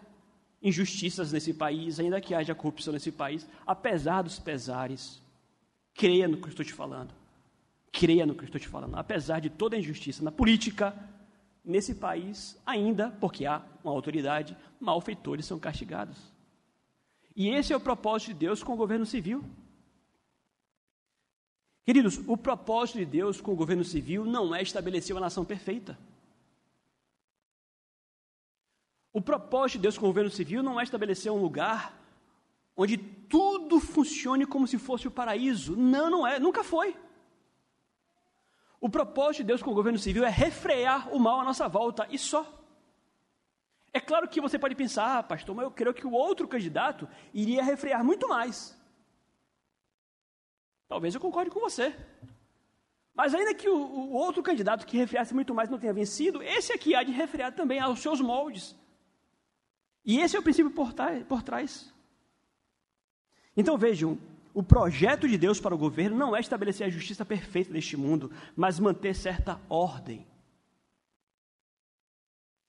injustiças 0.60 1.32
nesse 1.32 1.54
país, 1.54 2.00
ainda 2.00 2.20
que 2.20 2.34
haja 2.34 2.56
corrupção 2.56 2.94
nesse 2.94 3.12
país, 3.12 3.48
apesar 3.64 4.24
dos 4.24 4.40
pesares, 4.40 5.22
creia 5.94 6.28
no 6.28 6.38
que 6.38 6.46
eu 6.46 6.50
estou 6.50 6.66
te 6.66 6.74
falando. 6.74 7.14
Creia 7.92 8.26
no 8.26 8.34
que 8.34 8.42
eu 8.42 8.46
estou 8.46 8.60
te 8.60 8.68
falando. 8.68 8.96
Apesar 8.96 9.40
de 9.40 9.52
toda 9.52 9.76
a 9.76 9.80
injustiça 9.80 10.24
na 10.24 10.32
política, 10.32 10.98
nesse 11.64 11.94
país, 11.94 12.60
ainda, 12.66 13.12
porque 13.22 13.46
há 13.46 13.62
uma 13.84 13.94
autoridade, 13.94 14.58
malfeitores 14.80 15.46
são 15.46 15.60
castigados. 15.60 16.31
E 17.36 17.50
esse 17.50 17.72
é 17.74 17.78
o 17.78 17.80
propósito 17.80 18.30
de 18.30 18.34
Deus 18.34 18.64
com 18.64 18.74
o 18.74 18.78
governo 18.78 19.06
civil. 19.06 19.44
Queridos, 21.84 22.20
o 22.28 22.38
propósito 22.38 23.00
de 23.00 23.06
Deus 23.06 23.42
com 23.42 23.54
o 23.54 23.56
governo 23.56 23.84
civil 23.84 24.24
não 24.24 24.54
é 24.54 24.62
estabelecer 24.62 25.16
uma 25.16 25.22
nação 25.22 25.44
perfeita. 25.44 25.98
O 29.14 29.22
propósito 29.22 29.78
de 29.78 29.84
Deus 29.84 29.98
com 29.98 30.06
o 30.06 30.10
governo 30.10 30.30
civil 30.30 30.64
não 30.64 30.80
é 30.80 30.84
estabelecer 30.84 31.32
um 31.32 31.42
lugar 31.42 32.00
onde 32.76 32.98
tudo 32.98 33.80
funcione 33.80 34.46
como 34.46 34.68
se 34.68 34.78
fosse 34.78 35.08
o 35.08 35.12
paraíso. 35.12 35.76
Não, 35.76 36.10
não 36.10 36.26
é, 36.26 36.40
nunca 36.40 36.64
foi. 36.64 36.96
O 38.80 38.90
propósito 38.90 39.42
de 39.42 39.48
Deus 39.48 39.62
com 39.62 39.72
o 39.72 39.76
governo 39.76 40.00
civil 40.00 40.24
é 40.24 40.30
refrear 40.30 41.14
o 41.14 41.20
mal 41.20 41.40
à 41.40 41.44
nossa 41.44 41.68
volta 41.68 42.08
e 42.10 42.18
só. 42.18 42.61
É 43.94 44.00
claro 44.00 44.28
que 44.28 44.40
você 44.40 44.58
pode 44.58 44.76
pensar, 44.76 45.18
ah, 45.18 45.24
pastor, 45.24 45.56
mas 45.56 45.66
eu 45.66 45.72
creio 45.72 45.94
que 45.94 46.08
o 46.08 46.14
outro 46.14 46.48
candidato 46.48 47.08
iria 47.34 47.64
refrear 47.64 48.04
muito 48.04 48.28
mais. 48.28 48.78
Talvez 50.88 51.14
eu 51.14 51.22
concorde 51.22 51.50
com 51.50 51.60
você. 51.60 51.96
Mas 53.14 53.36
ainda 53.36 53.54
que 53.54 53.70
o, 53.70 53.76
o 53.76 54.14
outro 54.14 54.42
candidato 54.42 54.86
que 54.86 54.98
refriasse 54.98 55.34
muito 55.34 55.54
mais 55.54 55.70
não 55.70 55.78
tenha 55.78 55.94
vencido, 55.94 56.42
esse 56.42 56.72
aqui 56.72 56.96
há 56.96 57.04
de 57.04 57.12
refriar 57.12 57.54
também 57.54 57.80
aos 57.80 58.00
seus 58.00 58.22
moldes. 58.22 58.76
E 60.06 60.20
esse 60.20 60.36
é 60.36 60.40
o 60.40 60.44
princípio 60.44 60.72
por, 60.72 60.94
por 61.28 61.44
trás. 61.44 61.94
Então 63.56 63.78
vejam, 63.78 64.18
o 64.54 64.64
projeto 64.64 65.28
de 65.28 65.38
Deus 65.38 65.60
para 65.60 65.76
o 65.76 65.78
governo 65.78 66.18
não 66.18 66.36
é 66.36 66.40
estabelecer 66.40 66.88
a 66.88 66.90
justiça 66.90 67.26
perfeita 67.26 67.72
deste 67.72 67.98
mundo, 67.98 68.32
mas 68.56 68.80
manter 68.80 69.14
certa 69.14 69.60
ordem. 69.70 70.26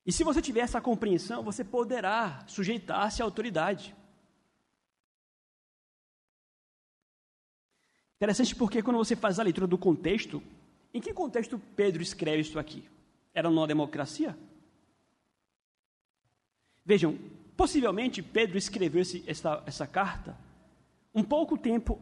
E 0.04 0.10
se 0.10 0.24
você 0.24 0.42
tiver 0.42 0.60
essa 0.60 0.80
compreensão, 0.80 1.42
você 1.42 1.64
poderá 1.64 2.44
sujeitar-se 2.46 3.22
à 3.22 3.24
autoridade. 3.24 3.94
Interessante 8.16 8.54
porque 8.54 8.82
quando 8.82 8.96
você 8.96 9.14
faz 9.14 9.38
a 9.38 9.42
leitura 9.42 9.66
do 9.66 9.78
contexto, 9.78 10.42
em 10.92 11.00
que 11.00 11.14
contexto 11.14 11.60
Pedro 11.76 12.02
escreve 12.02 12.40
isso 12.40 12.58
aqui? 12.58 12.88
Era 13.32 13.48
numa 13.48 13.66
democracia? 13.66 14.36
Vejam, 16.84 17.16
possivelmente 17.56 18.22
Pedro 18.22 18.58
escreveu 18.58 19.02
esse, 19.02 19.24
essa, 19.26 19.62
essa 19.66 19.86
carta 19.86 20.36
um 21.14 21.22
pouco 21.22 21.56
tempo 21.56 22.00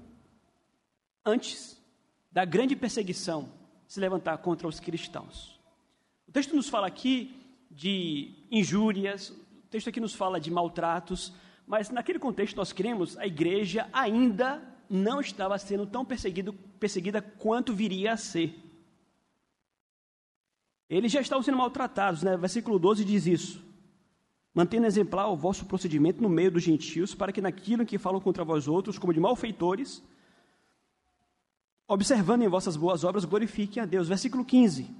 antes 1.24 1.80
da 2.32 2.44
grande 2.44 2.74
perseguição 2.74 3.52
se 3.86 4.00
levantar 4.00 4.38
contra 4.38 4.68
os 4.68 4.78
cristãos. 4.80 5.58
O 6.26 6.32
texto 6.32 6.54
nos 6.54 6.68
fala 6.68 6.86
aqui 6.86 7.39
de 7.70 8.34
injúrias, 8.50 9.30
o 9.30 9.68
texto 9.70 9.88
aqui 9.88 10.00
nos 10.00 10.14
fala 10.14 10.40
de 10.40 10.50
maltratos, 10.50 11.32
mas 11.66 11.88
naquele 11.90 12.18
contexto 12.18 12.56
nós 12.56 12.72
cremos 12.72 13.16
a 13.16 13.26
igreja 13.26 13.88
ainda 13.92 14.60
não 14.88 15.20
estava 15.20 15.56
sendo 15.56 15.86
tão 15.86 16.04
perseguido, 16.04 16.52
perseguida 16.80 17.22
quanto 17.22 17.72
viria 17.72 18.12
a 18.12 18.16
ser. 18.16 18.52
Eles 20.88 21.12
já 21.12 21.20
estavam 21.20 21.44
sendo 21.44 21.56
maltratados, 21.58 22.24
né? 22.24 22.36
Versículo 22.36 22.76
12 22.76 23.04
diz 23.04 23.24
isso. 23.24 23.64
Mantendo 24.52 24.86
exemplar 24.86 25.28
o 25.28 25.36
vosso 25.36 25.64
procedimento 25.64 26.20
no 26.20 26.28
meio 26.28 26.50
dos 26.50 26.64
gentios, 26.64 27.14
para 27.14 27.32
que 27.32 27.40
naquilo 27.40 27.86
que 27.86 27.96
falam 27.96 28.20
contra 28.20 28.44
vós 28.44 28.66
outros, 28.66 28.98
como 28.98 29.14
de 29.14 29.20
malfeitores, 29.20 30.02
observando 31.86 32.42
em 32.42 32.48
vossas 32.48 32.76
boas 32.76 33.04
obras, 33.04 33.24
glorifiquem 33.24 33.80
a 33.80 33.86
Deus. 33.86 34.08
Versículo 34.08 34.44
15. 34.44 34.90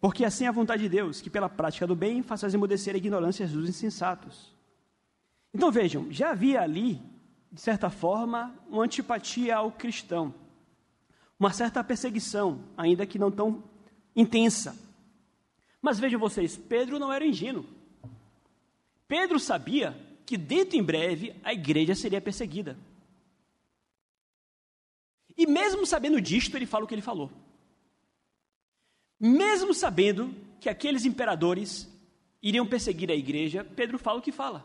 Porque 0.00 0.24
assim 0.24 0.44
é 0.44 0.48
a 0.48 0.52
vontade 0.52 0.82
de 0.82 0.88
Deus, 0.88 1.20
que 1.20 1.28
pela 1.28 1.48
prática 1.48 1.86
do 1.86 1.94
bem 1.94 2.22
façais 2.22 2.54
emudecer 2.54 2.94
a 2.94 2.98
ignorância 2.98 3.46
dos 3.46 3.68
insensatos. 3.68 4.54
Então 5.52 5.70
vejam, 5.70 6.10
já 6.10 6.30
havia 6.30 6.62
ali, 6.62 7.02
de 7.52 7.60
certa 7.60 7.90
forma, 7.90 8.54
uma 8.68 8.84
antipatia 8.84 9.56
ao 9.56 9.70
cristão, 9.70 10.34
uma 11.38 11.52
certa 11.52 11.84
perseguição, 11.84 12.64
ainda 12.76 13.04
que 13.04 13.18
não 13.18 13.30
tão 13.30 13.62
intensa. 14.16 14.76
Mas 15.82 15.98
vejam 15.98 16.18
vocês, 16.18 16.56
Pedro 16.56 16.98
não 16.98 17.12
era 17.12 17.26
ingênuo. 17.26 17.66
Pedro 19.06 19.38
sabia 19.38 19.96
que 20.24 20.36
dentro 20.38 20.78
em 20.78 20.82
breve 20.82 21.34
a 21.42 21.52
igreja 21.52 21.94
seria 21.94 22.20
perseguida. 22.20 22.78
E 25.36 25.46
mesmo 25.46 25.84
sabendo 25.84 26.20
disto, 26.20 26.56
ele 26.56 26.66
fala 26.66 26.84
o 26.84 26.86
que 26.86 26.94
ele 26.94 27.02
falou. 27.02 27.30
Mesmo 29.20 29.74
sabendo 29.74 30.34
que 30.58 30.70
aqueles 30.70 31.04
imperadores 31.04 31.86
iriam 32.42 32.66
perseguir 32.66 33.10
a 33.10 33.14
igreja, 33.14 33.62
Pedro 33.62 33.98
fala 33.98 34.18
o 34.18 34.22
que 34.22 34.32
fala. 34.32 34.64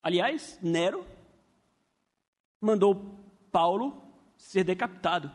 Aliás, 0.00 0.58
Nero 0.62 1.04
mandou 2.60 3.18
Paulo 3.50 4.00
ser 4.36 4.62
decapitado. 4.62 5.30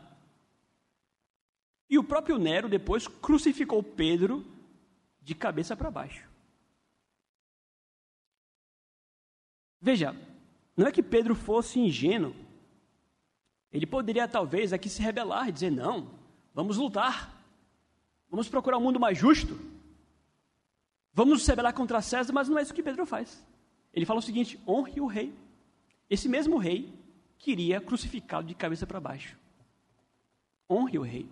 E 1.90 2.00
o 2.00 2.04
próprio 2.04 2.38
Nero 2.38 2.70
depois 2.70 3.08
crucificou 3.08 3.84
Pedro 3.84 4.46
de 5.22 5.36
cabeça 5.36 5.76
para 5.76 5.92
baixo. 5.92 6.28
Veja, 9.82 10.16
não 10.78 10.88
é 10.88 10.92
que 10.92 11.04
Pedro 11.04 11.36
fosse 11.36 11.80
ingênuo. 11.80 12.34
Ele 13.72 13.86
poderia 13.86 14.28
talvez 14.28 14.72
aqui 14.72 14.90
se 14.90 15.02
rebelar 15.02 15.50
e 15.50 15.52
dizer: 15.52 15.70
não, 15.70 16.10
vamos 16.54 16.78
lutar, 16.78 17.35
vamos 18.36 18.50
procurar 18.50 18.78
um 18.78 18.82
mundo 18.82 19.00
mais 19.00 19.18
justo, 19.18 19.58
vamos 21.14 21.44
se 21.44 21.50
rebelar 21.50 21.74
contra 21.74 22.02
César, 22.02 22.34
mas 22.34 22.50
não 22.50 22.58
é 22.58 22.62
isso 22.62 22.74
que 22.74 22.84
Pedro 22.84 23.06
faz. 23.06 23.44
Ele 23.94 24.06
fala 24.06 24.20
o 24.20 24.24
seguinte: 24.24 24.60
honre 24.68 25.00
o 25.00 25.08
rei. 25.08 25.34
Esse 26.10 26.28
mesmo 26.28 26.58
rei 26.58 26.94
queria 27.40 27.82
crucificá-lo 27.82 28.46
de 28.46 28.54
cabeça 28.54 28.86
para 28.86 29.00
baixo. 29.00 29.38
Honre 30.70 31.00
o 31.00 31.02
rei. 31.02 31.28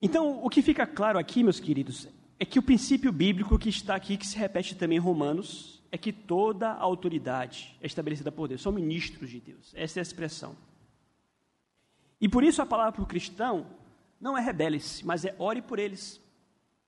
Então, 0.00 0.42
o 0.42 0.48
que 0.48 0.62
fica 0.62 0.86
claro 0.86 1.18
aqui, 1.18 1.42
meus 1.42 1.60
queridos, 1.60 2.08
é 2.38 2.44
que 2.44 2.58
o 2.58 2.62
princípio 2.62 3.12
bíblico 3.12 3.58
que 3.58 3.68
está 3.68 3.94
aqui, 3.94 4.16
que 4.16 4.26
se 4.26 4.38
repete 4.38 4.74
também 4.74 4.96
em 4.96 5.00
Romanos, 5.00 5.82
é 5.92 5.98
que 5.98 6.12
toda 6.12 6.72
autoridade 6.72 7.76
é 7.82 7.86
estabelecida 7.86 8.32
por 8.32 8.48
Deus, 8.48 8.62
são 8.62 8.72
ministros 8.72 9.28
de 9.28 9.40
Deus. 9.40 9.72
Essa 9.74 9.98
é 9.98 10.00
a 10.00 10.02
expressão. 10.02 10.56
E 12.20 12.28
por 12.28 12.44
isso 12.44 12.60
a 12.60 12.66
palavra 12.66 12.92
para 12.92 13.02
o 13.02 13.06
cristão 13.06 13.66
não 14.20 14.36
é 14.36 14.40
rebele-se, 14.40 15.04
mas 15.06 15.24
é 15.24 15.34
ore 15.38 15.62
por 15.62 15.78
eles. 15.78 16.20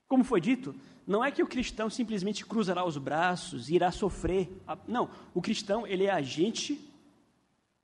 Como 0.07 0.23
foi 0.23 0.41
dito, 0.41 0.75
não 1.07 1.25
é 1.25 1.31
que 1.31 1.43
o 1.43 1.47
cristão 1.47 1.89
simplesmente 1.89 2.45
cruzará 2.45 2.85
os 2.85 2.99
braços 2.99 3.71
e 3.71 3.75
irá 3.75 3.91
sofrer. 3.91 4.51
Não, 4.87 5.11
o 5.33 5.41
cristão 5.41 5.87
ele 5.87 6.05
é 6.05 6.11
agente 6.11 6.79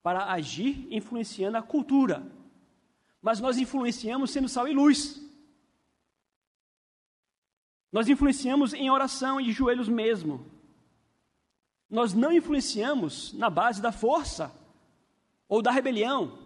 para 0.03 0.31
agir 0.31 0.87
influenciando 0.91 1.57
a 1.57 1.63
cultura. 1.63 2.23
Mas 3.21 3.41
nós 3.41 3.59
influenciamos 3.59 4.31
sendo 4.31 4.49
sal 4.49 4.69
e 4.69 4.75
luz. 4.75 5.21
Nós 7.91 8.09
influenciamos 8.09 8.75
em 8.75 8.91
oração 8.91 9.41
e 9.41 9.45
de 9.45 9.53
joelhos 9.53 9.89
mesmo. 9.89 10.47
Nós 11.89 12.13
não 12.13 12.31
influenciamos 12.31 13.33
na 13.33 13.49
base 13.49 13.81
da 13.81 13.91
força 13.91 14.53
ou 15.49 15.63
da 15.63 15.71
rebelião, 15.71 16.39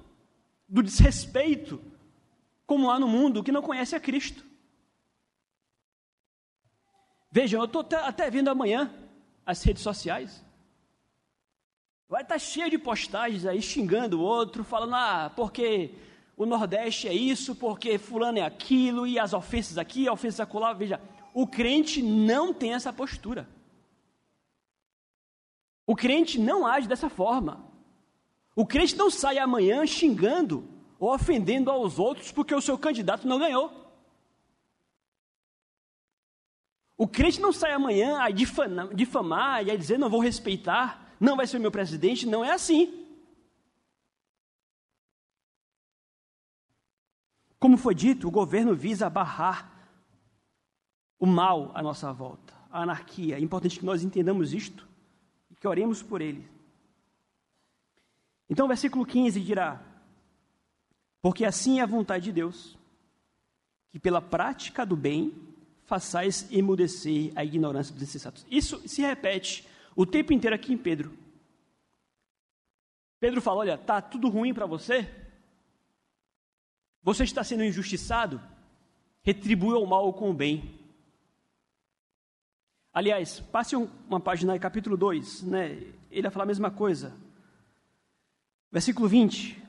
do 0.73 0.83
desrespeito, 0.83 1.79
como 2.67 2.91
há 2.91 2.99
no 2.99 3.07
mundo 3.07 3.45
que 3.45 3.53
não 3.53 3.61
conhece 3.61 3.95
a 3.95 4.01
Cristo. 4.01 4.43
Vejam, 7.31 7.61
eu 7.61 7.67
estou 7.67 7.87
até 7.99 8.31
vendo 8.31 8.49
amanhã 8.49 8.91
as 9.45 9.63
redes 9.63 9.83
sociais. 9.83 10.43
Vai 12.09 12.23
estar 12.23 12.37
tá 12.37 12.39
cheio 12.39 12.71
de 12.71 12.79
postagens 12.79 13.45
aí 13.45 13.61
xingando 13.61 14.19
o 14.19 14.23
outro, 14.23 14.65
falando, 14.65 14.95
ah, 14.95 15.31
porque 15.37 15.95
o 16.39 16.47
Nordeste 16.47 17.07
é 17.07 17.13
isso, 17.13 17.55
porque 17.55 17.99
fulano 17.99 18.39
é 18.39 18.43
aquilo, 18.43 19.07
e 19.07 19.19
as 19.19 19.35
ofensas 19.35 19.77
aqui, 19.77 20.09
a 20.09 20.13
ofensa 20.15 20.45
acolá. 20.45 20.73
Veja, 20.73 20.99
o 21.35 21.47
crente 21.47 22.03
não 22.03 22.55
tem 22.55 22.73
essa 22.73 22.95
postura. 22.95 23.47
O 25.87 25.95
crente 25.95 26.39
não 26.39 26.67
age 26.67 26.89
dessa 26.89 27.11
forma. 27.11 27.72
O 28.55 28.67
crente 28.67 28.97
não 28.97 29.11
sai 29.11 29.39
amanhã 29.39 29.87
xingando 29.87 30.69
ou 30.99 31.13
ofendendo 31.13 31.71
aos 31.71 31.99
outros 31.99 32.31
porque 32.31 32.55
o 32.55 32.61
seu 32.61 32.79
candidato 32.79 33.27
não 33.27 33.39
ganhou. 33.39 33.83
O 36.97 37.09
crente 37.09 37.41
não 37.41 37.53
sai 37.53 37.73
amanhã 37.73 38.21
a 38.21 38.31
difamar, 38.31 39.67
e 39.67 39.71
a 39.71 39.77
dizer 39.77 39.99
não 39.99 40.11
vou 40.11 40.21
respeitar, 40.21 41.17
não 41.19 41.37
vai 41.37 41.47
ser 41.47 41.59
meu 41.59 41.71
presidente, 41.71 42.27
não 42.27 42.45
é 42.45 42.53
assim. 42.53 43.03
Como 47.59 47.77
foi 47.77 47.95
dito, 47.95 48.29
o 48.29 48.31
governo 48.31 48.75
visa 48.75 49.09
barrar 49.09 49.73
o 51.19 51.27
mal 51.27 51.71
à 51.75 51.83
nossa 51.83 52.13
volta, 52.13 52.53
a 52.71 52.83
anarquia. 52.83 53.37
É 53.37 53.41
importante 53.41 53.79
que 53.79 53.85
nós 53.85 54.03
entendamos 54.03 54.53
isto 54.53 54.89
e 55.51 55.55
que 55.55 55.67
oremos 55.67 56.03
por 56.03 56.21
ele. 56.21 56.52
Então, 58.53 58.69
versículo 58.69 59.07
15 59.07 59.41
dirá: 59.41 59.83
Porque 61.23 61.43
assim 61.43 61.81
é 61.81 61.83
a 61.83 61.87
vontade 61.87 62.25
de 62.25 62.33
Deus, 62.33 62.77
que 63.91 63.99
pela 63.99 64.21
prática 64.21 64.85
do 64.85 64.95
bem 64.95 65.33
façais 65.87 66.53
emudecer 66.53 67.33
a 67.35 67.43
ignorância 67.43 67.95
dos 67.95 68.03
insensatos. 68.03 68.45
Isso 68.51 68.87
se 68.87 69.01
repete 69.01 69.67
o 69.97 70.05
tempo 70.05 70.35
inteiro 70.35 70.55
aqui 70.55 70.71
em 70.71 70.77
Pedro. 70.77 71.17
Pedro 73.19 73.41
fala: 73.41 73.61
Olha, 73.61 73.75
está 73.77 74.03
tudo 74.03 74.29
ruim 74.29 74.53
para 74.53 74.67
você? 74.67 75.11
Você 77.03 77.25
está 77.25 77.43
sendo 77.43 77.65
injustiçado? 77.65 78.39
Retribua 79.23 79.79
o 79.79 79.87
mal 79.87 80.13
com 80.13 80.29
o 80.29 80.35
bem. 80.35 80.79
Aliás, 82.93 83.41
passe 83.41 83.75
uma 83.77 84.21
página 84.21 84.53
aí, 84.53 84.59
capítulo 84.59 84.95
2, 84.95 85.45
né? 85.45 85.71
ele 86.11 86.21
vai 86.21 86.31
falar 86.31 86.45
a 86.45 86.47
mesma 86.47 86.71
coisa. 86.71 87.22
Versículo 88.73 89.07
20. 89.07 89.63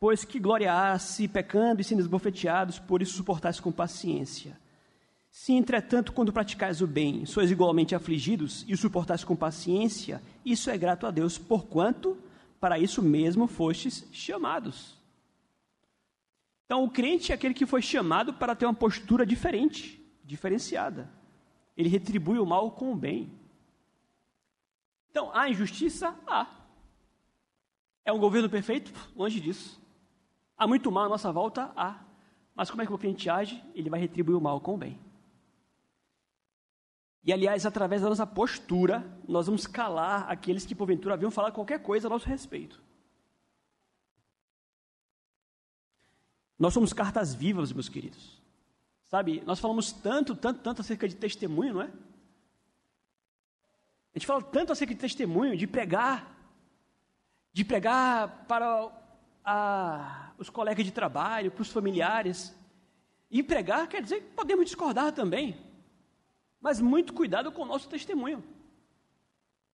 Pois 0.00 0.24
que 0.24 0.40
glória 0.40 0.72
há 0.72 0.98
se 0.98 1.28
pecando 1.28 1.82
e 1.82 1.84
sendo 1.84 2.00
esbofeteados, 2.00 2.78
por 2.78 3.02
isso 3.02 3.12
suportais 3.12 3.60
com 3.60 3.70
paciência. 3.70 4.58
Se, 5.30 5.52
entretanto, 5.52 6.12
quando 6.12 6.32
praticais 6.32 6.80
o 6.80 6.86
bem, 6.86 7.26
sois 7.26 7.50
igualmente 7.50 7.94
afligidos 7.94 8.64
e 8.66 8.72
o 8.72 8.78
suportais 8.78 9.22
com 9.22 9.36
paciência, 9.36 10.22
isso 10.44 10.70
é 10.70 10.78
grato 10.78 11.06
a 11.06 11.10
Deus, 11.10 11.36
porquanto 11.36 12.16
para 12.58 12.78
isso 12.78 13.02
mesmo 13.02 13.46
fostes 13.46 14.06
chamados. 14.10 14.96
Então, 16.64 16.84
o 16.84 16.90
crente 16.90 17.32
é 17.32 17.34
aquele 17.34 17.52
que 17.52 17.66
foi 17.66 17.82
chamado 17.82 18.32
para 18.32 18.54
ter 18.56 18.64
uma 18.64 18.72
postura 18.72 19.26
diferente 19.26 20.00
diferenciada. 20.24 21.10
ele 21.76 21.90
retribui 21.90 22.38
o 22.38 22.46
mal 22.46 22.70
com 22.70 22.92
o 22.92 22.96
bem. 22.96 23.30
Então, 25.10 25.30
há 25.34 25.50
injustiça? 25.50 26.16
Há. 26.26 26.63
É 28.04 28.12
um 28.12 28.18
governo 28.18 28.50
perfeito? 28.50 28.92
Longe 29.16 29.40
disso. 29.40 29.80
Há 30.56 30.66
muito 30.66 30.92
mal 30.92 31.06
à 31.06 31.08
nossa 31.08 31.32
volta? 31.32 31.72
Há. 31.74 32.04
Mas 32.54 32.70
como 32.70 32.82
é 32.82 32.86
que 32.86 32.92
o 32.92 32.98
cliente 32.98 33.28
age? 33.28 33.62
Ele 33.74 33.90
vai 33.90 33.98
retribuir 33.98 34.36
o 34.36 34.40
mal 34.40 34.60
com 34.60 34.74
o 34.74 34.78
bem. 34.78 35.00
E, 37.24 37.32
aliás, 37.32 37.64
através 37.64 38.02
da 38.02 38.08
nossa 38.10 38.26
postura, 38.26 39.02
nós 39.26 39.46
vamos 39.46 39.66
calar 39.66 40.30
aqueles 40.30 40.66
que, 40.66 40.74
porventura, 40.74 41.14
haviam 41.14 41.30
falar 41.30 41.52
qualquer 41.52 41.82
coisa 41.82 42.06
a 42.06 42.10
nosso 42.10 42.28
respeito. 42.28 42.82
Nós 46.58 46.74
somos 46.74 46.92
cartas 46.92 47.34
vivas, 47.34 47.72
meus 47.72 47.88
queridos. 47.88 48.40
Sabe, 49.04 49.42
nós 49.46 49.58
falamos 49.58 49.90
tanto, 49.90 50.36
tanto, 50.36 50.60
tanto 50.60 50.82
acerca 50.82 51.08
de 51.08 51.16
testemunho, 51.16 51.74
não 51.74 51.82
é? 51.82 51.86
A 54.14 54.18
gente 54.18 54.26
fala 54.26 54.42
tanto 54.42 54.72
acerca 54.72 54.94
de 54.94 55.00
testemunho, 55.00 55.56
de 55.56 55.66
pregar, 55.66 56.33
de 57.54 57.64
pregar 57.64 58.44
para 58.48 58.90
a, 59.44 60.32
os 60.36 60.50
colegas 60.50 60.84
de 60.84 60.90
trabalho, 60.90 61.52
para 61.52 61.62
os 61.62 61.70
familiares. 61.70 62.52
E 63.30 63.42
pregar 63.44 63.86
quer 63.88 64.02
dizer 64.02 64.20
que 64.20 64.30
podemos 64.32 64.66
discordar 64.66 65.12
também. 65.12 65.56
Mas 66.60 66.80
muito 66.80 67.12
cuidado 67.12 67.52
com 67.52 67.62
o 67.62 67.66
nosso 67.66 67.88
testemunho. 67.88 68.42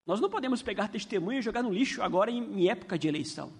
Nós 0.04 0.20
não 0.20 0.28
podemos 0.28 0.60
pegar 0.60 0.88
testemunho 0.88 1.38
e 1.38 1.42
jogar 1.42 1.62
no 1.62 1.72
lixo 1.72 2.02
agora 2.02 2.32
em, 2.32 2.42
em 2.60 2.68
época 2.68 2.98
de 2.98 3.06
eleição. 3.06 3.52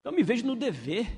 Então 0.00 0.12
me 0.12 0.22
vejo 0.22 0.46
no 0.46 0.54
dever, 0.54 1.10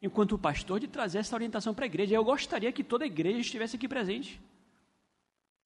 enquanto 0.00 0.38
pastor, 0.38 0.78
de 0.78 0.86
trazer 0.86 1.18
essa 1.18 1.34
orientação 1.34 1.74
para 1.74 1.84
a 1.84 1.86
igreja. 1.86 2.14
Eu 2.14 2.24
gostaria 2.24 2.70
que 2.70 2.84
toda 2.84 3.04
a 3.04 3.08
igreja 3.08 3.40
estivesse 3.40 3.74
aqui 3.74 3.88
presente. 3.88 4.40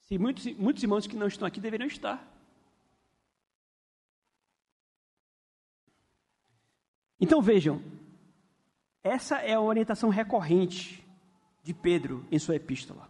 Se 0.01 0.17
muitos, 0.17 0.47
muitos 0.55 0.83
irmãos 0.83 1.07
que 1.07 1.15
não 1.15 1.27
estão 1.27 1.47
aqui 1.47 1.61
deveriam 1.61 1.87
estar. 1.87 2.27
Então 7.23 7.41
vejam, 7.41 7.81
essa 9.01 9.37
é 9.37 9.53
a 9.53 9.61
orientação 9.61 10.11
recorrente 10.11 11.07
de 11.63 11.73
Pedro 11.73 12.27
em 12.33 12.39
sua 12.41 12.57
epístola. 12.57 13.09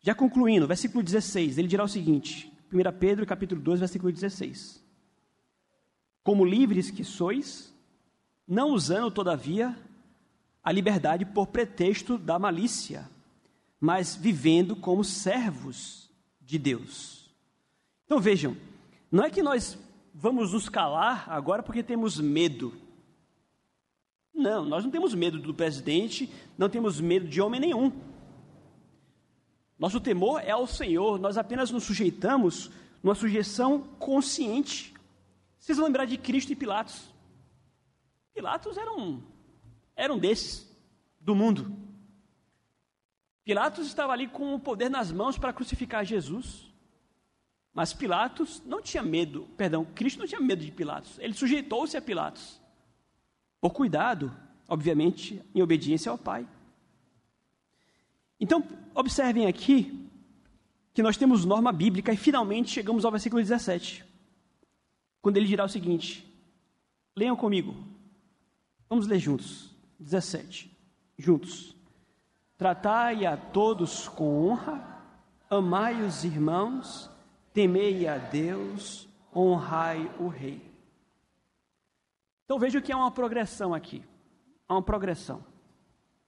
Já 0.00 0.14
concluindo, 0.14 0.64
versículo 0.64 1.02
16, 1.02 1.58
ele 1.58 1.66
dirá 1.66 1.82
o 1.82 1.88
seguinte, 1.88 2.52
1 2.72 2.96
Pedro, 2.96 3.26
capítulo 3.26 3.60
2, 3.60 3.80
versículo 3.80 4.12
16. 4.12 4.80
Como 6.22 6.44
livres 6.44 6.92
que 6.92 7.02
sois, 7.02 7.74
não 8.46 8.70
usando, 8.70 9.10
todavia, 9.10 9.76
a 10.62 10.70
liberdade 10.70 11.24
por 11.24 11.48
pretexto 11.48 12.16
da 12.16 12.38
malícia, 12.38 13.10
mas 13.80 14.14
vivendo 14.14 14.76
como 14.76 15.02
servos 15.02 16.08
de 16.40 16.56
Deus. 16.56 17.34
Então 18.04 18.20
vejam, 18.20 18.56
não 19.10 19.24
é 19.24 19.30
que 19.30 19.42
nós 19.42 19.76
vamos 20.20 20.52
nos 20.52 20.68
calar 20.68 21.30
agora 21.30 21.62
porque 21.62 21.82
temos 21.82 22.18
medo. 22.18 22.74
Não, 24.34 24.64
nós 24.64 24.84
não 24.84 24.90
temos 24.90 25.14
medo 25.14 25.38
do 25.38 25.54
presidente, 25.54 26.32
não 26.56 26.68
temos 26.68 27.00
medo 27.00 27.28
de 27.28 27.40
homem 27.40 27.60
nenhum. 27.60 27.92
Nosso 29.78 30.00
temor 30.00 30.40
é 30.40 30.50
ao 30.50 30.66
Senhor, 30.66 31.20
nós 31.20 31.38
apenas 31.38 31.70
nos 31.70 31.84
sujeitamos 31.84 32.68
numa 33.00 33.14
sujeição 33.14 33.80
consciente. 33.80 34.92
Vocês 35.58 35.78
vão 35.78 35.86
lembrar 35.86 36.04
de 36.04 36.18
Cristo 36.18 36.52
e 36.52 36.56
Pilatos. 36.56 37.08
Pilatos 38.34 38.76
era 38.76 38.92
um, 38.92 39.22
era 39.94 40.12
um 40.12 40.18
desses, 40.18 40.68
do 41.20 41.34
mundo. 41.34 41.76
Pilatos 43.44 43.86
estava 43.86 44.12
ali 44.12 44.26
com 44.26 44.54
o 44.54 44.60
poder 44.60 44.88
nas 44.88 45.12
mãos 45.12 45.38
para 45.38 45.52
crucificar 45.52 46.04
Jesus. 46.04 46.72
Mas 47.78 47.92
Pilatos 47.92 48.60
não 48.66 48.82
tinha 48.82 49.04
medo, 49.04 49.46
perdão, 49.56 49.84
Cristo 49.84 50.18
não 50.18 50.26
tinha 50.26 50.40
medo 50.40 50.64
de 50.64 50.72
Pilatos. 50.72 51.16
Ele 51.20 51.32
sujeitou-se 51.32 51.96
a 51.96 52.02
Pilatos. 52.02 52.60
Por 53.60 53.70
cuidado, 53.72 54.36
obviamente, 54.68 55.40
em 55.54 55.62
obediência 55.62 56.10
ao 56.10 56.18
Pai. 56.18 56.44
Então, 58.40 58.66
observem 58.92 59.46
aqui 59.46 60.10
que 60.92 61.04
nós 61.04 61.16
temos 61.16 61.44
norma 61.44 61.70
bíblica 61.70 62.12
e 62.12 62.16
finalmente 62.16 62.68
chegamos 62.68 63.04
ao 63.04 63.12
versículo 63.12 63.40
17, 63.40 64.04
quando 65.22 65.36
ele 65.36 65.46
dirá 65.46 65.64
o 65.64 65.68
seguinte: 65.68 66.28
leiam 67.14 67.36
comigo, 67.36 67.76
vamos 68.88 69.06
ler 69.06 69.20
juntos. 69.20 69.70
17, 70.00 70.68
juntos. 71.16 71.76
Tratai 72.56 73.24
a 73.24 73.36
todos 73.36 74.08
com 74.08 74.48
honra, 74.48 75.00
amai 75.48 76.02
os 76.02 76.24
irmãos, 76.24 77.08
temei 77.58 78.06
a 78.06 78.16
Deus, 78.18 79.08
honrai 79.34 80.08
o 80.20 80.28
Rei. 80.28 80.62
Então 82.44 82.56
veja 82.56 82.80
que 82.80 82.92
há 82.92 82.96
uma 82.96 83.10
progressão 83.10 83.74
aqui. 83.74 84.00
Há 84.68 84.74
uma 84.74 84.82
progressão. 84.82 85.44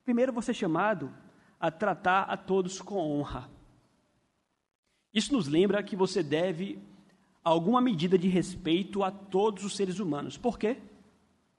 Primeiro 0.04 0.32
você 0.32 0.50
é 0.50 0.54
chamado 0.54 1.14
a 1.60 1.70
tratar 1.70 2.22
a 2.22 2.36
todos 2.36 2.82
com 2.82 2.96
honra. 2.96 3.48
Isso 5.14 5.32
nos 5.32 5.46
lembra 5.46 5.84
que 5.84 5.94
você 5.94 6.20
deve 6.20 6.82
alguma 7.44 7.80
medida 7.80 8.18
de 8.18 8.26
respeito 8.26 9.04
a 9.04 9.12
todos 9.12 9.64
os 9.64 9.76
seres 9.76 10.00
humanos. 10.00 10.36
Por 10.36 10.58
quê? 10.58 10.78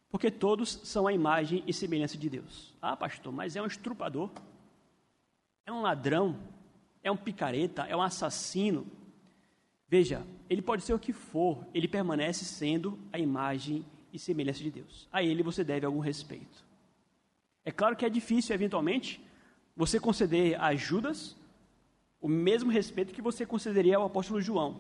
Porque 0.10 0.30
todos 0.30 0.82
são 0.84 1.08
a 1.08 1.14
imagem 1.14 1.64
e 1.66 1.72
semelhança 1.72 2.18
de 2.18 2.30
Deus. 2.30 2.76
Ah, 2.82 2.98
pastor, 2.98 3.32
mas 3.32 3.56
é 3.56 3.62
um 3.62 3.68
estrupador, 3.68 4.32
é 5.66 5.72
um 5.72 5.82
ladrão, 5.82 6.38
é 7.02 7.10
um 7.10 7.16
picareta, 7.16 7.84
é 7.84 7.96
um 7.96 8.02
assassino. 8.02 8.86
Veja, 9.92 10.26
ele 10.50 10.62
pode 10.62 10.84
ser 10.84 10.94
o 10.94 11.00
que 11.00 11.12
for, 11.12 11.68
ele 11.74 11.86
permanece 11.86 12.46
sendo 12.46 12.98
a 13.12 13.20
imagem 13.20 13.86
e 14.14 14.18
semelhança 14.18 14.64
de 14.64 14.72
Deus. 14.72 15.06
A 15.12 15.22
ele 15.22 15.44
você 15.44 15.66
deve 15.66 15.86
algum 15.86 16.00
respeito. 16.00 16.64
É 17.66 17.74
claro 17.74 17.98
que 17.98 18.06
é 18.06 18.10
difícil, 18.10 18.56
eventualmente, 18.56 19.22
você 19.76 20.00
conceder 20.00 20.58
a 20.62 20.74
Judas 20.76 21.36
o 22.22 22.30
mesmo 22.30 22.72
respeito 22.72 23.14
que 23.14 23.22
você 23.22 23.46
concederia 23.46 23.98
ao 23.98 24.06
apóstolo 24.06 24.40
João. 24.40 24.80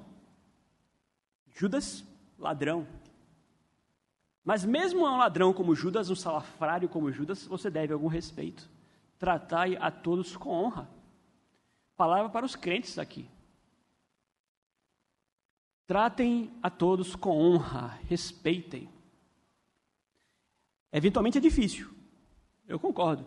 Judas, 1.50 2.06
ladrão. 2.39 2.88
Mas 4.45 4.63
mesmo 4.63 5.06
a 5.06 5.13
um 5.13 5.17
ladrão 5.17 5.52
como 5.52 5.76
Judas, 5.76 6.10
um 6.10 6.15
salafrário 6.15 6.88
como 6.88 7.12
Judas, 7.12 7.45
você 7.45 7.69
deve 7.69 7.91
algum 7.91 8.08
respeito. 8.08 8.69
Tratai 9.19 9.76
a 9.76 9.91
todos 9.91 10.38
com 10.38 10.52
honra. 10.52 10.89
Palavra 11.97 12.30
para 12.30 12.45
os 12.45 12.56
crentes 12.56 12.97
aqui. 12.97 13.28
Tratem 15.86 16.52
a 16.62 16.70
todos 16.70 17.15
com 17.15 17.38
honra, 17.38 18.00
respeitem. 18.08 18.89
Eventualmente 20.91 21.38
é 21.38 21.41
difícil, 21.41 21.89
eu 22.67 22.80
concordo. 22.80 23.26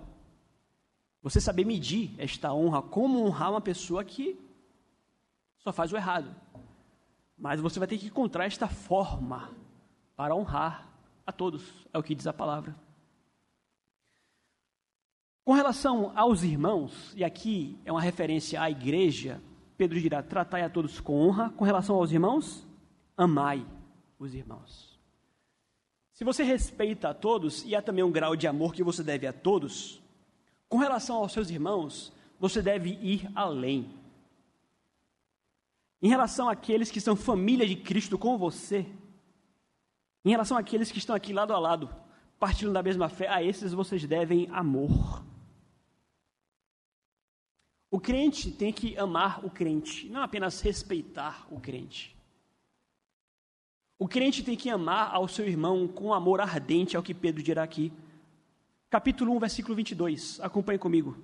Você 1.22 1.40
saber 1.40 1.64
medir 1.64 2.14
esta 2.18 2.52
honra, 2.52 2.82
como 2.82 3.24
honrar 3.24 3.50
uma 3.50 3.60
pessoa 3.60 4.04
que 4.04 4.38
só 5.58 5.72
faz 5.72 5.92
o 5.92 5.96
errado. 5.96 6.34
Mas 7.36 7.60
você 7.60 7.78
vai 7.78 7.88
ter 7.88 7.98
que 7.98 8.06
encontrar 8.06 8.44
esta 8.44 8.68
forma 8.68 9.50
para 10.14 10.34
honrar 10.34 10.88
a 11.26 11.32
todos, 11.32 11.86
é 11.92 11.98
o 11.98 12.02
que 12.02 12.14
diz 12.14 12.26
a 12.26 12.32
palavra. 12.32 12.76
Com 15.44 15.52
relação 15.52 16.12
aos 16.16 16.42
irmãos, 16.42 17.12
e 17.14 17.24
aqui 17.24 17.78
é 17.84 17.92
uma 17.92 18.00
referência 18.00 18.62
à 18.62 18.70
igreja, 18.70 19.42
Pedro 19.76 20.00
dirá: 20.00 20.22
tratai 20.22 20.62
a 20.62 20.70
todos 20.70 21.00
com 21.00 21.20
honra. 21.20 21.50
Com 21.50 21.64
relação 21.64 21.96
aos 21.96 22.12
irmãos, 22.12 22.66
amai 23.16 23.66
os 24.18 24.34
irmãos. 24.34 24.98
Se 26.12 26.24
você 26.24 26.44
respeita 26.44 27.08
a 27.08 27.14
todos, 27.14 27.64
e 27.64 27.74
há 27.74 27.82
também 27.82 28.04
um 28.04 28.12
grau 28.12 28.36
de 28.36 28.46
amor 28.46 28.72
que 28.72 28.84
você 28.84 29.02
deve 29.02 29.26
a 29.26 29.32
todos, 29.32 30.00
com 30.68 30.78
relação 30.78 31.16
aos 31.16 31.32
seus 31.32 31.50
irmãos, 31.50 32.12
você 32.38 32.62
deve 32.62 32.90
ir 33.02 33.28
além. 33.34 33.90
Em 36.00 36.08
relação 36.08 36.48
àqueles 36.48 36.90
que 36.90 37.00
são 37.00 37.16
família 37.16 37.66
de 37.66 37.74
Cristo 37.74 38.16
com 38.16 38.38
você, 38.38 38.86
em 40.24 40.30
relação 40.30 40.56
àqueles 40.56 40.92
que 40.92 40.98
estão 40.98 41.16
aqui 41.16 41.32
lado 41.32 41.52
a 41.52 41.58
lado, 41.58 41.90
partindo 42.38 42.72
da 42.72 42.82
mesma 42.82 43.08
fé, 43.08 43.28
a 43.28 43.42
esses 43.42 43.72
vocês 43.72 44.06
devem 44.06 44.48
amor. 44.50 45.23
O 47.94 48.00
crente 48.00 48.50
tem 48.50 48.72
que 48.72 48.98
amar 48.98 49.46
o 49.46 49.48
crente, 49.48 50.08
não 50.08 50.20
apenas 50.20 50.60
respeitar 50.60 51.46
o 51.48 51.60
crente. 51.60 52.12
O 53.96 54.08
crente 54.08 54.42
tem 54.42 54.56
que 54.56 54.68
amar 54.68 55.14
ao 55.14 55.28
seu 55.28 55.46
irmão 55.46 55.86
com 55.86 56.12
amor 56.12 56.40
ardente, 56.40 56.96
é 56.96 56.98
o 56.98 57.04
que 57.04 57.14
Pedro 57.14 57.40
dirá 57.40 57.62
aqui 57.62 57.92
capítulo 58.90 59.32
1, 59.36 59.38
versículo 59.38 59.76
22. 59.76 60.40
Acompanhe 60.40 60.76
comigo. 60.76 61.16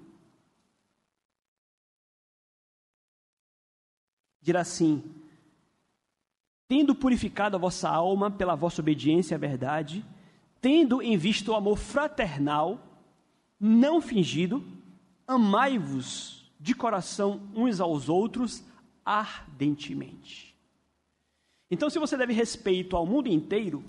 Dirá 4.40 4.60
assim: 4.60 5.02
Tendo 6.68 6.94
purificado 6.94 7.56
a 7.56 7.58
vossa 7.58 7.88
alma 7.88 8.30
pela 8.30 8.54
vossa 8.54 8.80
obediência 8.80 9.34
à 9.34 9.38
verdade, 9.40 10.06
tendo 10.60 11.02
em 11.02 11.16
vista 11.16 11.50
o 11.50 11.56
amor 11.56 11.78
fraternal, 11.78 12.80
não 13.58 14.00
fingido, 14.00 14.64
amai-vos 15.26 16.39
de 16.60 16.74
coração 16.74 17.40
uns 17.54 17.80
aos 17.80 18.08
outros 18.10 18.62
ardentemente. 19.04 20.54
Então, 21.70 21.88
se 21.88 21.98
você 21.98 22.16
deve 22.16 22.34
respeito 22.34 22.96
ao 22.96 23.06
mundo 23.06 23.28
inteiro, 23.28 23.82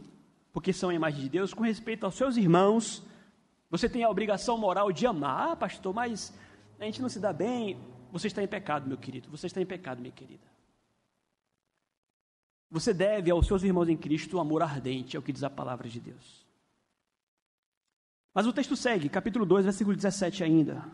porque 0.53 0.71
são 0.71 0.89
a 0.89 0.93
imagem 0.93 1.21
de 1.21 1.29
Deus, 1.29 1.53
com 1.53 1.63
respeito 1.63 2.05
aos 2.05 2.15
seus 2.15 2.37
irmãos, 2.37 3.03
você 3.69 3.89
tem 3.89 4.03
a 4.03 4.09
obrigação 4.09 4.57
moral 4.57 4.91
de 4.91 5.05
amar, 5.05 5.51
ah, 5.51 5.55
pastor, 5.55 5.93
mas 5.93 6.33
a 6.79 6.85
gente 6.85 7.01
não 7.01 7.09
se 7.09 7.19
dá 7.19 7.33
bem. 7.33 7.77
Você 8.11 8.27
está 8.27 8.41
em 8.41 8.47
pecado, 8.47 8.87
meu 8.87 8.97
querido. 8.97 9.29
Você 9.29 9.47
está 9.47 9.61
em 9.61 9.65
pecado, 9.65 9.99
minha 9.99 10.11
querida. 10.11 10.49
Você 12.69 12.93
deve 12.93 13.29
aos 13.29 13.47
seus 13.47 13.63
irmãos 13.63 13.89
em 13.89 13.97
Cristo 13.97 14.37
o 14.37 14.39
amor 14.39 14.63
ardente, 14.63 15.17
é 15.17 15.19
o 15.19 15.21
que 15.21 15.33
diz 15.33 15.43
a 15.43 15.49
palavra 15.49 15.89
de 15.89 15.99
Deus. 15.99 16.45
Mas 18.33 18.47
o 18.47 18.53
texto 18.53 18.77
segue, 18.77 19.09
capítulo 19.09 19.45
2, 19.45 19.65
versículo 19.65 19.95
17 19.95 20.43
ainda. 20.43 20.85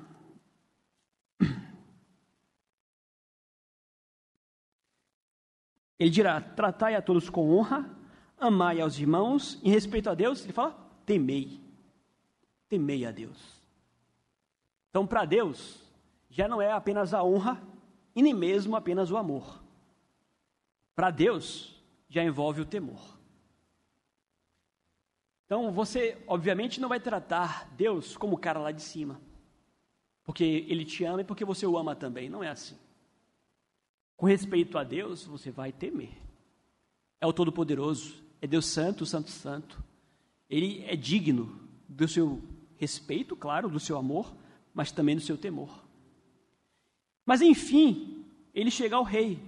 Ele 5.99 6.09
dirá: 6.09 6.39
Tratai 6.41 6.95
a 6.95 7.01
todos 7.01 7.29
com 7.29 7.49
honra, 7.51 7.89
amai 8.37 8.79
aos 8.79 8.97
irmãos, 8.99 9.59
em 9.63 9.69
respeito 9.69 10.09
a 10.09 10.13
Deus, 10.13 10.43
ele 10.43 10.53
fala: 10.53 10.75
temei. 11.05 11.59
Temei 12.69 13.05
a 13.05 13.11
Deus. 13.11 13.61
Então, 14.89 15.07
para 15.07 15.25
Deus, 15.25 15.81
já 16.29 16.47
não 16.47 16.61
é 16.61 16.71
apenas 16.71 17.13
a 17.13 17.23
honra 17.23 17.61
e 18.15 18.21
nem 18.21 18.33
mesmo 18.33 18.75
apenas 18.75 19.11
o 19.11 19.17
amor. 19.17 19.63
Para 20.95 21.11
Deus, 21.11 21.81
já 22.09 22.23
envolve 22.23 22.61
o 22.61 22.65
temor. 22.65 23.17
Então, 25.45 25.71
você, 25.71 26.21
obviamente, 26.27 26.81
não 26.81 26.89
vai 26.89 26.99
tratar 26.99 27.69
Deus 27.71 28.17
como 28.17 28.35
o 28.35 28.39
cara 28.39 28.59
lá 28.59 28.71
de 28.71 28.81
cima, 28.81 29.21
porque 30.23 30.65
ele 30.67 30.83
te 30.83 31.05
ama 31.05 31.21
e 31.21 31.23
porque 31.23 31.45
você 31.45 31.65
o 31.65 31.77
ama 31.77 31.95
também. 31.95 32.29
Não 32.29 32.43
é 32.43 32.49
assim. 32.49 32.77
Com 34.17 34.25
respeito 34.25 34.79
a 34.79 34.83
Deus, 34.83 35.25
você 35.25 35.51
vai 35.51 35.71
temer. 35.71 36.09
É 37.21 37.27
o 37.27 37.31
Todo-Poderoso, 37.31 38.15
é 38.41 38.47
Deus 38.47 38.65
Santo, 38.65 39.05
Santo, 39.05 39.29
Santo. 39.29 39.81
Ele 40.49 40.83
é 40.85 40.95
digno 40.95 41.59
do 41.87 42.07
seu 42.07 42.41
respeito, 42.75 43.35
claro, 43.35 43.69
do 43.69 43.79
seu 43.79 43.95
amor, 43.95 44.35
mas 44.73 44.91
também 44.91 45.15
do 45.15 45.21
seu 45.21 45.37
temor. 45.37 45.85
Mas 47.23 47.41
enfim, 47.41 48.25
ele 48.53 48.71
chega 48.71 48.95
ao 48.95 49.03
rei. 49.03 49.39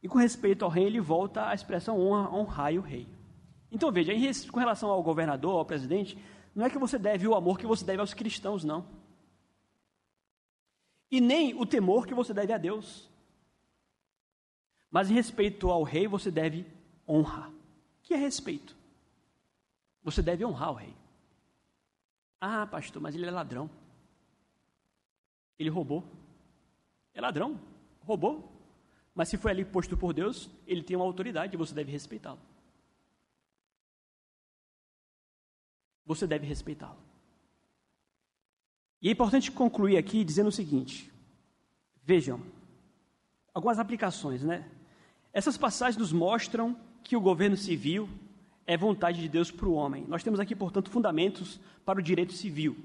E 0.00 0.08
com 0.08 0.18
respeito 0.18 0.64
ao 0.64 0.70
rei, 0.70 0.84
ele 0.84 1.00
volta 1.00 1.48
à 1.48 1.54
expressão 1.54 2.00
honra, 2.00 2.30
honrai 2.32 2.78
o 2.78 2.82
rei. 2.82 3.08
Então 3.70 3.90
veja, 3.90 4.12
com 4.50 4.60
relação 4.60 4.90
ao 4.90 5.02
governador, 5.02 5.56
ao 5.56 5.64
presidente, 5.64 6.16
não 6.54 6.64
é 6.64 6.70
que 6.70 6.78
você 6.78 6.98
deve 6.98 7.26
o 7.26 7.34
amor 7.34 7.58
que 7.58 7.66
você 7.66 7.84
deve 7.84 8.00
aos 8.00 8.14
cristãos, 8.14 8.62
não. 8.62 8.86
E 11.10 11.20
nem 11.20 11.54
o 11.54 11.66
temor 11.66 12.06
que 12.06 12.14
você 12.14 12.32
deve 12.32 12.52
a 12.52 12.58
Deus. 12.58 13.07
Mas 14.90 15.10
em 15.10 15.14
respeito 15.14 15.70
ao 15.70 15.82
rei, 15.82 16.06
você 16.06 16.30
deve 16.30 16.66
honra. 17.06 17.52
Que 18.02 18.14
é 18.14 18.16
respeito? 18.16 18.76
Você 20.02 20.22
deve 20.22 20.44
honrar 20.44 20.70
o 20.72 20.74
rei. 20.74 20.94
Ah, 22.40 22.66
pastor, 22.66 23.02
mas 23.02 23.14
ele 23.14 23.26
é 23.26 23.30
ladrão. 23.30 23.68
Ele 25.58 25.68
roubou. 25.68 26.04
É 27.12 27.20
ladrão, 27.20 27.60
roubou. 28.00 28.50
Mas 29.14 29.28
se 29.28 29.36
foi 29.36 29.50
ali 29.50 29.64
posto 29.64 29.96
por 29.96 30.14
Deus, 30.14 30.48
ele 30.66 30.82
tem 30.82 30.96
uma 30.96 31.04
autoridade 31.04 31.54
e 31.54 31.58
você 31.58 31.74
deve 31.74 31.90
respeitá-lo. 31.90 32.38
Você 36.06 36.26
deve 36.26 36.46
respeitá-lo. 36.46 36.98
E 39.02 39.08
é 39.08 39.12
importante 39.12 39.50
concluir 39.50 39.96
aqui 39.96 40.24
dizendo 40.24 40.48
o 40.48 40.52
seguinte: 40.52 41.12
vejam, 42.02 42.40
algumas 43.52 43.78
aplicações, 43.78 44.42
né? 44.42 44.70
Essas 45.32 45.56
passagens 45.56 45.96
nos 45.96 46.12
mostram 46.12 46.76
que 47.02 47.16
o 47.16 47.20
governo 47.20 47.56
civil 47.56 48.08
é 48.66 48.76
vontade 48.76 49.20
de 49.20 49.28
Deus 49.28 49.50
para 49.50 49.68
o 49.68 49.72
homem. 49.72 50.04
Nós 50.06 50.22
temos 50.22 50.38
aqui, 50.38 50.54
portanto, 50.54 50.90
fundamentos 50.90 51.60
para 51.84 51.98
o 51.98 52.02
direito 52.02 52.32
civil. 52.34 52.76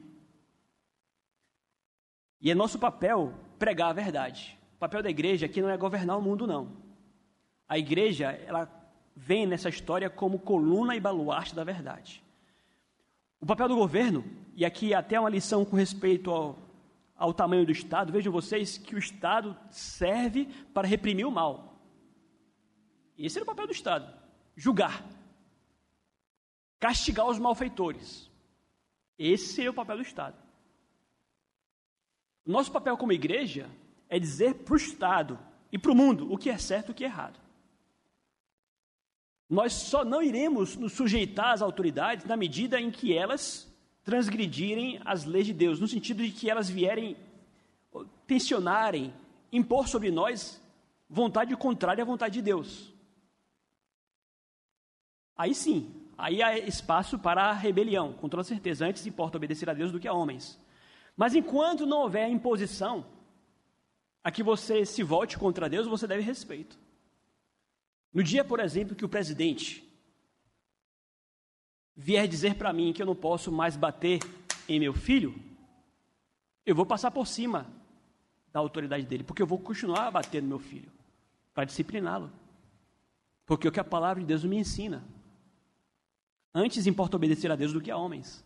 E 2.39 2.51
é 2.51 2.55
nosso 2.55 2.79
papel 2.79 3.33
pregar 3.57 3.89
a 3.89 3.93
verdade. 3.93 4.57
O 4.75 4.79
papel 4.79 5.03
da 5.03 5.09
igreja 5.09 5.45
aqui 5.45 5.61
não 5.61 5.69
é 5.69 5.77
governar 5.77 6.17
o 6.17 6.21
mundo, 6.21 6.47
não. 6.47 6.71
A 7.67 7.77
igreja, 7.77 8.31
ela 8.45 8.69
vem 9.15 9.45
nessa 9.45 9.69
história 9.69 10.09
como 10.09 10.39
coluna 10.39 10.95
e 10.95 10.99
baluarte 10.99 11.55
da 11.55 11.63
verdade. 11.63 12.23
O 13.39 13.45
papel 13.45 13.67
do 13.67 13.75
governo, 13.75 14.23
e 14.55 14.63
aqui 14.63 14.93
até 14.93 15.19
uma 15.19 15.29
lição 15.29 15.65
com 15.65 15.75
respeito 15.75 16.31
ao, 16.31 16.57
ao 17.15 17.33
tamanho 17.33 17.65
do 17.65 17.71
Estado, 17.71 18.11
vejam 18.11 18.31
vocês 18.31 18.77
que 18.77 18.95
o 18.95 18.99
Estado 18.99 19.55
serve 19.69 20.45
para 20.73 20.87
reprimir 20.87 21.25
o 21.25 21.31
mal. 21.31 21.72
Esse 23.17 23.37
era 23.37 23.43
o 23.43 23.47
papel 23.47 23.67
do 23.67 23.73
Estado: 23.73 24.13
julgar, 24.55 25.05
castigar 26.79 27.27
os 27.27 27.39
malfeitores. 27.39 28.29
Esse 29.17 29.53
seria 29.53 29.71
o 29.71 29.75
papel 29.75 29.97
do 29.97 30.03
Estado. 30.03 30.35
Nosso 32.45 32.71
papel 32.71 32.97
como 32.97 33.11
igreja 33.11 33.69
é 34.09 34.19
dizer 34.19 34.55
para 34.55 34.73
o 34.73 34.77
Estado 34.77 35.39
e 35.71 35.77
para 35.77 35.91
o 35.91 35.95
mundo 35.95 36.31
o 36.31 36.37
que 36.37 36.49
é 36.49 36.57
certo 36.57 36.89
e 36.89 36.91
o 36.91 36.95
que 36.95 37.03
é 37.03 37.07
errado. 37.07 37.39
Nós 39.49 39.73
só 39.73 40.03
não 40.03 40.21
iremos 40.21 40.75
nos 40.75 40.93
sujeitar 40.93 41.53
às 41.53 41.61
autoridades 41.61 42.25
na 42.25 42.35
medida 42.35 42.81
em 42.81 42.89
que 42.89 43.15
elas 43.15 43.71
transgredirem 44.03 44.99
as 45.05 45.25
leis 45.25 45.45
de 45.45 45.53
Deus, 45.53 45.79
no 45.79 45.87
sentido 45.87 46.23
de 46.23 46.31
que 46.31 46.49
elas 46.49 46.69
vierem 46.69 47.15
tensionarem, 48.27 49.13
impor 49.51 49.87
sobre 49.87 50.11
nós 50.11 50.61
vontade 51.09 51.55
contrária 51.55 52.01
à 52.01 52.05
vontade 52.05 52.35
de 52.35 52.41
Deus. 52.41 52.92
Aí 55.35 55.55
sim, 55.55 55.93
aí 56.17 56.41
há 56.41 56.57
espaço 56.57 57.17
para 57.17 57.45
a 57.45 57.53
rebelião, 57.53 58.13
com 58.13 58.29
toda 58.29 58.43
certeza. 58.43 58.85
Antes 58.85 59.05
importa 59.07 59.37
obedecer 59.37 59.69
a 59.69 59.73
Deus 59.73 59.91
do 59.91 59.99
que 59.99 60.07
a 60.07 60.13
homens. 60.13 60.59
Mas 61.15 61.35
enquanto 61.35 61.85
não 61.85 62.01
houver 62.01 62.29
imposição 62.29 63.05
a 64.23 64.31
que 64.31 64.41
você 64.41 64.85
se 64.85 65.03
volte 65.03 65.37
contra 65.37 65.69
Deus, 65.69 65.87
você 65.87 66.07
deve 66.07 66.21
respeito. 66.21 66.77
No 68.13 68.23
dia, 68.23 68.43
por 68.43 68.59
exemplo, 68.59 68.95
que 68.95 69.05
o 69.05 69.09
presidente 69.09 69.83
vier 71.95 72.27
dizer 72.27 72.55
para 72.55 72.73
mim 72.73 72.93
que 72.93 73.01
eu 73.01 73.05
não 73.05 73.15
posso 73.15 73.51
mais 73.51 73.75
bater 73.75 74.19
em 74.67 74.79
meu 74.79 74.93
filho, 74.93 75.35
eu 76.65 76.75
vou 76.75 76.85
passar 76.85 77.11
por 77.11 77.27
cima 77.27 77.67
da 78.51 78.59
autoridade 78.59 79.05
dele, 79.05 79.23
porque 79.23 79.41
eu 79.41 79.47
vou 79.47 79.59
continuar 79.59 80.07
a 80.07 80.11
bater 80.11 80.41
no 80.41 80.47
meu 80.47 80.59
filho 80.59 80.91
para 81.53 81.65
discipliná-lo. 81.65 82.31
Porque 83.45 83.67
é 83.67 83.69
o 83.69 83.73
que 83.73 83.79
a 83.79 83.83
palavra 83.83 84.21
de 84.21 84.27
Deus 84.27 84.43
me 84.43 84.57
ensina. 84.57 85.03
Antes 86.53 86.85
importa 86.85 87.15
obedecer 87.15 87.51
a 87.51 87.55
Deus 87.55 87.73
do 87.73 87.81
que 87.81 87.89
a 87.89 87.97
homens. 87.97 88.43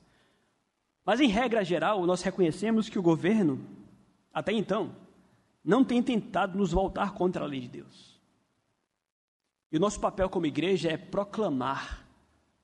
Mas, 1.04 1.20
em 1.20 1.28
regra 1.28 1.64
geral, 1.64 2.06
nós 2.06 2.22
reconhecemos 2.22 2.90
que 2.90 3.00
o 3.00 3.02
governo, 3.02 3.66
até 4.34 4.52
então, 4.52 4.96
não 5.64 5.84
tem 5.84 6.02
tentado 6.02 6.58
nos 6.58 6.72
voltar 6.72 7.14
contra 7.14 7.44
a 7.44 7.48
lei 7.48 7.62
de 7.62 7.68
Deus. 7.68 8.18
E 9.72 9.78
o 9.78 9.80
nosso 9.80 10.00
papel 10.00 10.30
como 10.30 10.46
igreja 10.46 10.90
é 10.90 10.98
proclamar 10.98 12.06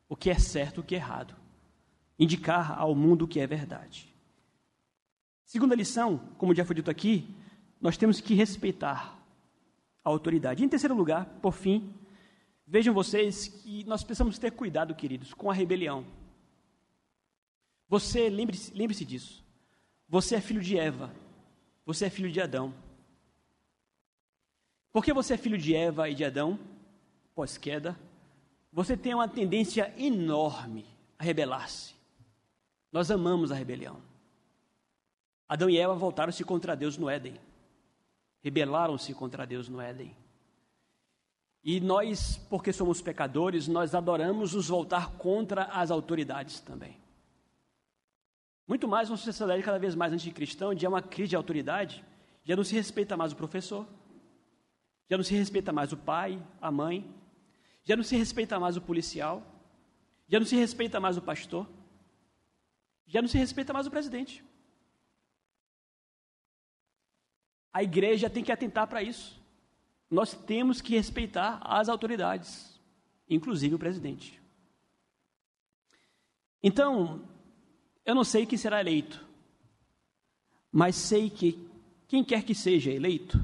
o 0.08 0.16
que 0.16 0.30
é 0.30 0.40
certo 0.40 0.78
e 0.78 0.80
o 0.80 0.84
que 0.84 0.96
é 0.96 0.98
errado, 0.98 1.36
indicar 2.18 2.80
ao 2.80 2.96
mundo 2.96 3.26
o 3.26 3.28
que 3.28 3.40
é 3.40 3.48
verdade. 3.48 4.14
Segunda 5.44 5.76
lição, 5.76 6.18
como 6.38 6.56
já 6.56 6.64
foi 6.64 6.76
dito 6.76 6.90
aqui, 6.90 7.28
nós 7.82 7.98
temos 7.98 8.22
que 8.22 8.34
respeitar 8.34 9.20
a 10.04 10.10
autoridade. 10.10 10.64
Em 10.64 10.70
terceiro 10.70 10.96
lugar, 10.96 11.26
por 11.42 11.54
fim, 11.54 11.94
Vejam 12.74 12.92
vocês 12.92 13.50
que 13.50 13.84
nós 13.84 14.04
precisamos 14.04 14.40
ter 14.40 14.50
cuidado, 14.50 14.96
queridos, 14.96 15.32
com 15.32 15.48
a 15.52 15.54
rebelião. 15.54 16.04
Você, 17.88 18.32
lembre-se 18.32 18.74
lembre 18.74 18.96
disso. 19.06 19.46
Você 20.10 20.38
é 20.38 20.42
filho 20.42 20.60
de 20.60 20.76
Eva. 20.76 21.14
Você 21.86 22.06
é 22.06 22.10
filho 22.10 22.32
de 22.32 22.42
Adão. 22.42 22.74
Porque 24.92 25.14
você 25.14 25.36
é 25.36 25.38
filho 25.38 25.56
de 25.56 25.76
Eva 25.76 26.10
e 26.10 26.16
de 26.16 26.26
Adão, 26.26 26.60
pós-queda, 27.36 27.96
você 28.72 28.98
tem 28.98 29.14
uma 29.14 29.28
tendência 29.28 29.94
enorme 29.96 30.84
a 31.20 31.24
rebelar-se. 31.24 31.94
Nós 32.92 33.12
amamos 33.12 33.52
a 33.52 33.56
rebelião. 33.56 34.02
Adão 35.48 35.70
e 35.70 35.78
Eva 35.78 35.94
voltaram-se 35.94 36.44
contra 36.44 36.76
Deus 36.76 36.98
no 36.98 37.08
Éden. 37.08 37.40
Rebelaram-se 38.42 39.14
contra 39.14 39.46
Deus 39.46 39.70
no 39.70 39.80
Éden. 39.80 40.23
E 41.64 41.80
nós, 41.80 42.38
porque 42.50 42.74
somos 42.74 43.02
pecadores, 43.02 43.68
nós 43.68 43.96
adoramos 43.96 44.54
nos 44.54 44.68
voltar 44.68 45.12
contra 45.12 45.64
as 45.66 45.92
autoridades 45.92 46.60
também. 46.60 46.98
Muito 48.68 48.88
mais 48.88 49.10
uma 49.10 49.18
sociedade 49.18 49.64
cada 49.64 49.80
vez 49.80 49.96
mais 49.96 50.12
anticristã, 50.12 50.68
onde 50.68 50.86
há 50.86 50.90
uma 50.90 51.02
crise 51.02 51.30
de 51.30 51.36
autoridade, 51.36 52.04
já 52.44 52.56
não 52.56 52.64
se 52.64 52.76
respeita 52.76 53.16
mais 53.16 53.32
o 53.32 53.36
professor, 53.36 53.88
já 55.10 55.16
não 55.16 55.24
se 55.24 55.34
respeita 55.34 55.72
mais 55.72 55.94
o 55.94 55.98
pai, 55.98 56.42
a 56.62 56.70
mãe, 56.70 57.10
já 57.84 57.96
não 57.96 58.04
se 58.04 58.16
respeita 58.16 58.60
mais 58.60 58.76
o 58.76 58.82
policial, 58.82 59.42
já 60.28 60.40
não 60.40 60.46
se 60.46 60.56
respeita 60.56 61.00
mais 61.00 61.18
o 61.18 61.22
pastor, 61.22 61.70
já 63.06 63.22
não 63.22 63.28
se 63.28 63.38
respeita 63.38 63.72
mais 63.74 63.88
o 63.88 63.92
presidente. 63.92 64.44
A 67.72 67.84
igreja 67.84 68.30
tem 68.30 68.44
que 68.44 68.52
atentar 68.52 68.88
para 68.88 69.02
isso. 69.02 69.43
Nós 70.14 70.32
temos 70.32 70.80
que 70.80 70.96
respeitar 70.96 71.60
as 71.64 71.90
autoridades, 71.90 72.80
inclusive 73.28 73.74
o 73.74 73.80
presidente. 73.80 74.40
Então, 76.62 77.24
eu 78.06 78.14
não 78.14 78.24
sei 78.24 78.46
quem 78.46 78.56
será 78.56 78.80
eleito, 78.80 79.26
mas 80.72 80.96
sei 80.96 81.32
que 81.32 81.68
quem 82.08 82.24
quer 82.24 82.44
que 82.44 82.54
seja 82.54 82.92
eleito 82.92 83.44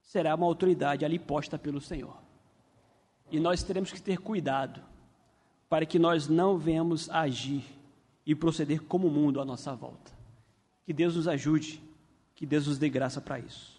será 0.00 0.34
uma 0.34 0.46
autoridade 0.46 1.04
ali 1.04 1.18
posta 1.18 1.58
pelo 1.58 1.82
Senhor. 1.82 2.16
E 3.30 3.38
nós 3.38 3.62
teremos 3.62 3.92
que 3.92 4.00
ter 4.00 4.16
cuidado 4.16 4.82
para 5.68 5.84
que 5.84 5.98
nós 5.98 6.28
não 6.28 6.56
venhamos 6.56 7.10
agir 7.10 7.62
e 8.24 8.34
proceder 8.34 8.80
como 8.84 9.08
o 9.08 9.10
mundo 9.10 9.38
à 9.38 9.44
nossa 9.44 9.74
volta. 9.74 10.12
Que 10.86 10.94
Deus 10.94 11.14
nos 11.14 11.28
ajude, 11.28 11.78
que 12.34 12.46
Deus 12.46 12.66
nos 12.66 12.78
dê 12.78 12.88
graça 12.88 13.20
para 13.20 13.38
isso. 13.38 13.71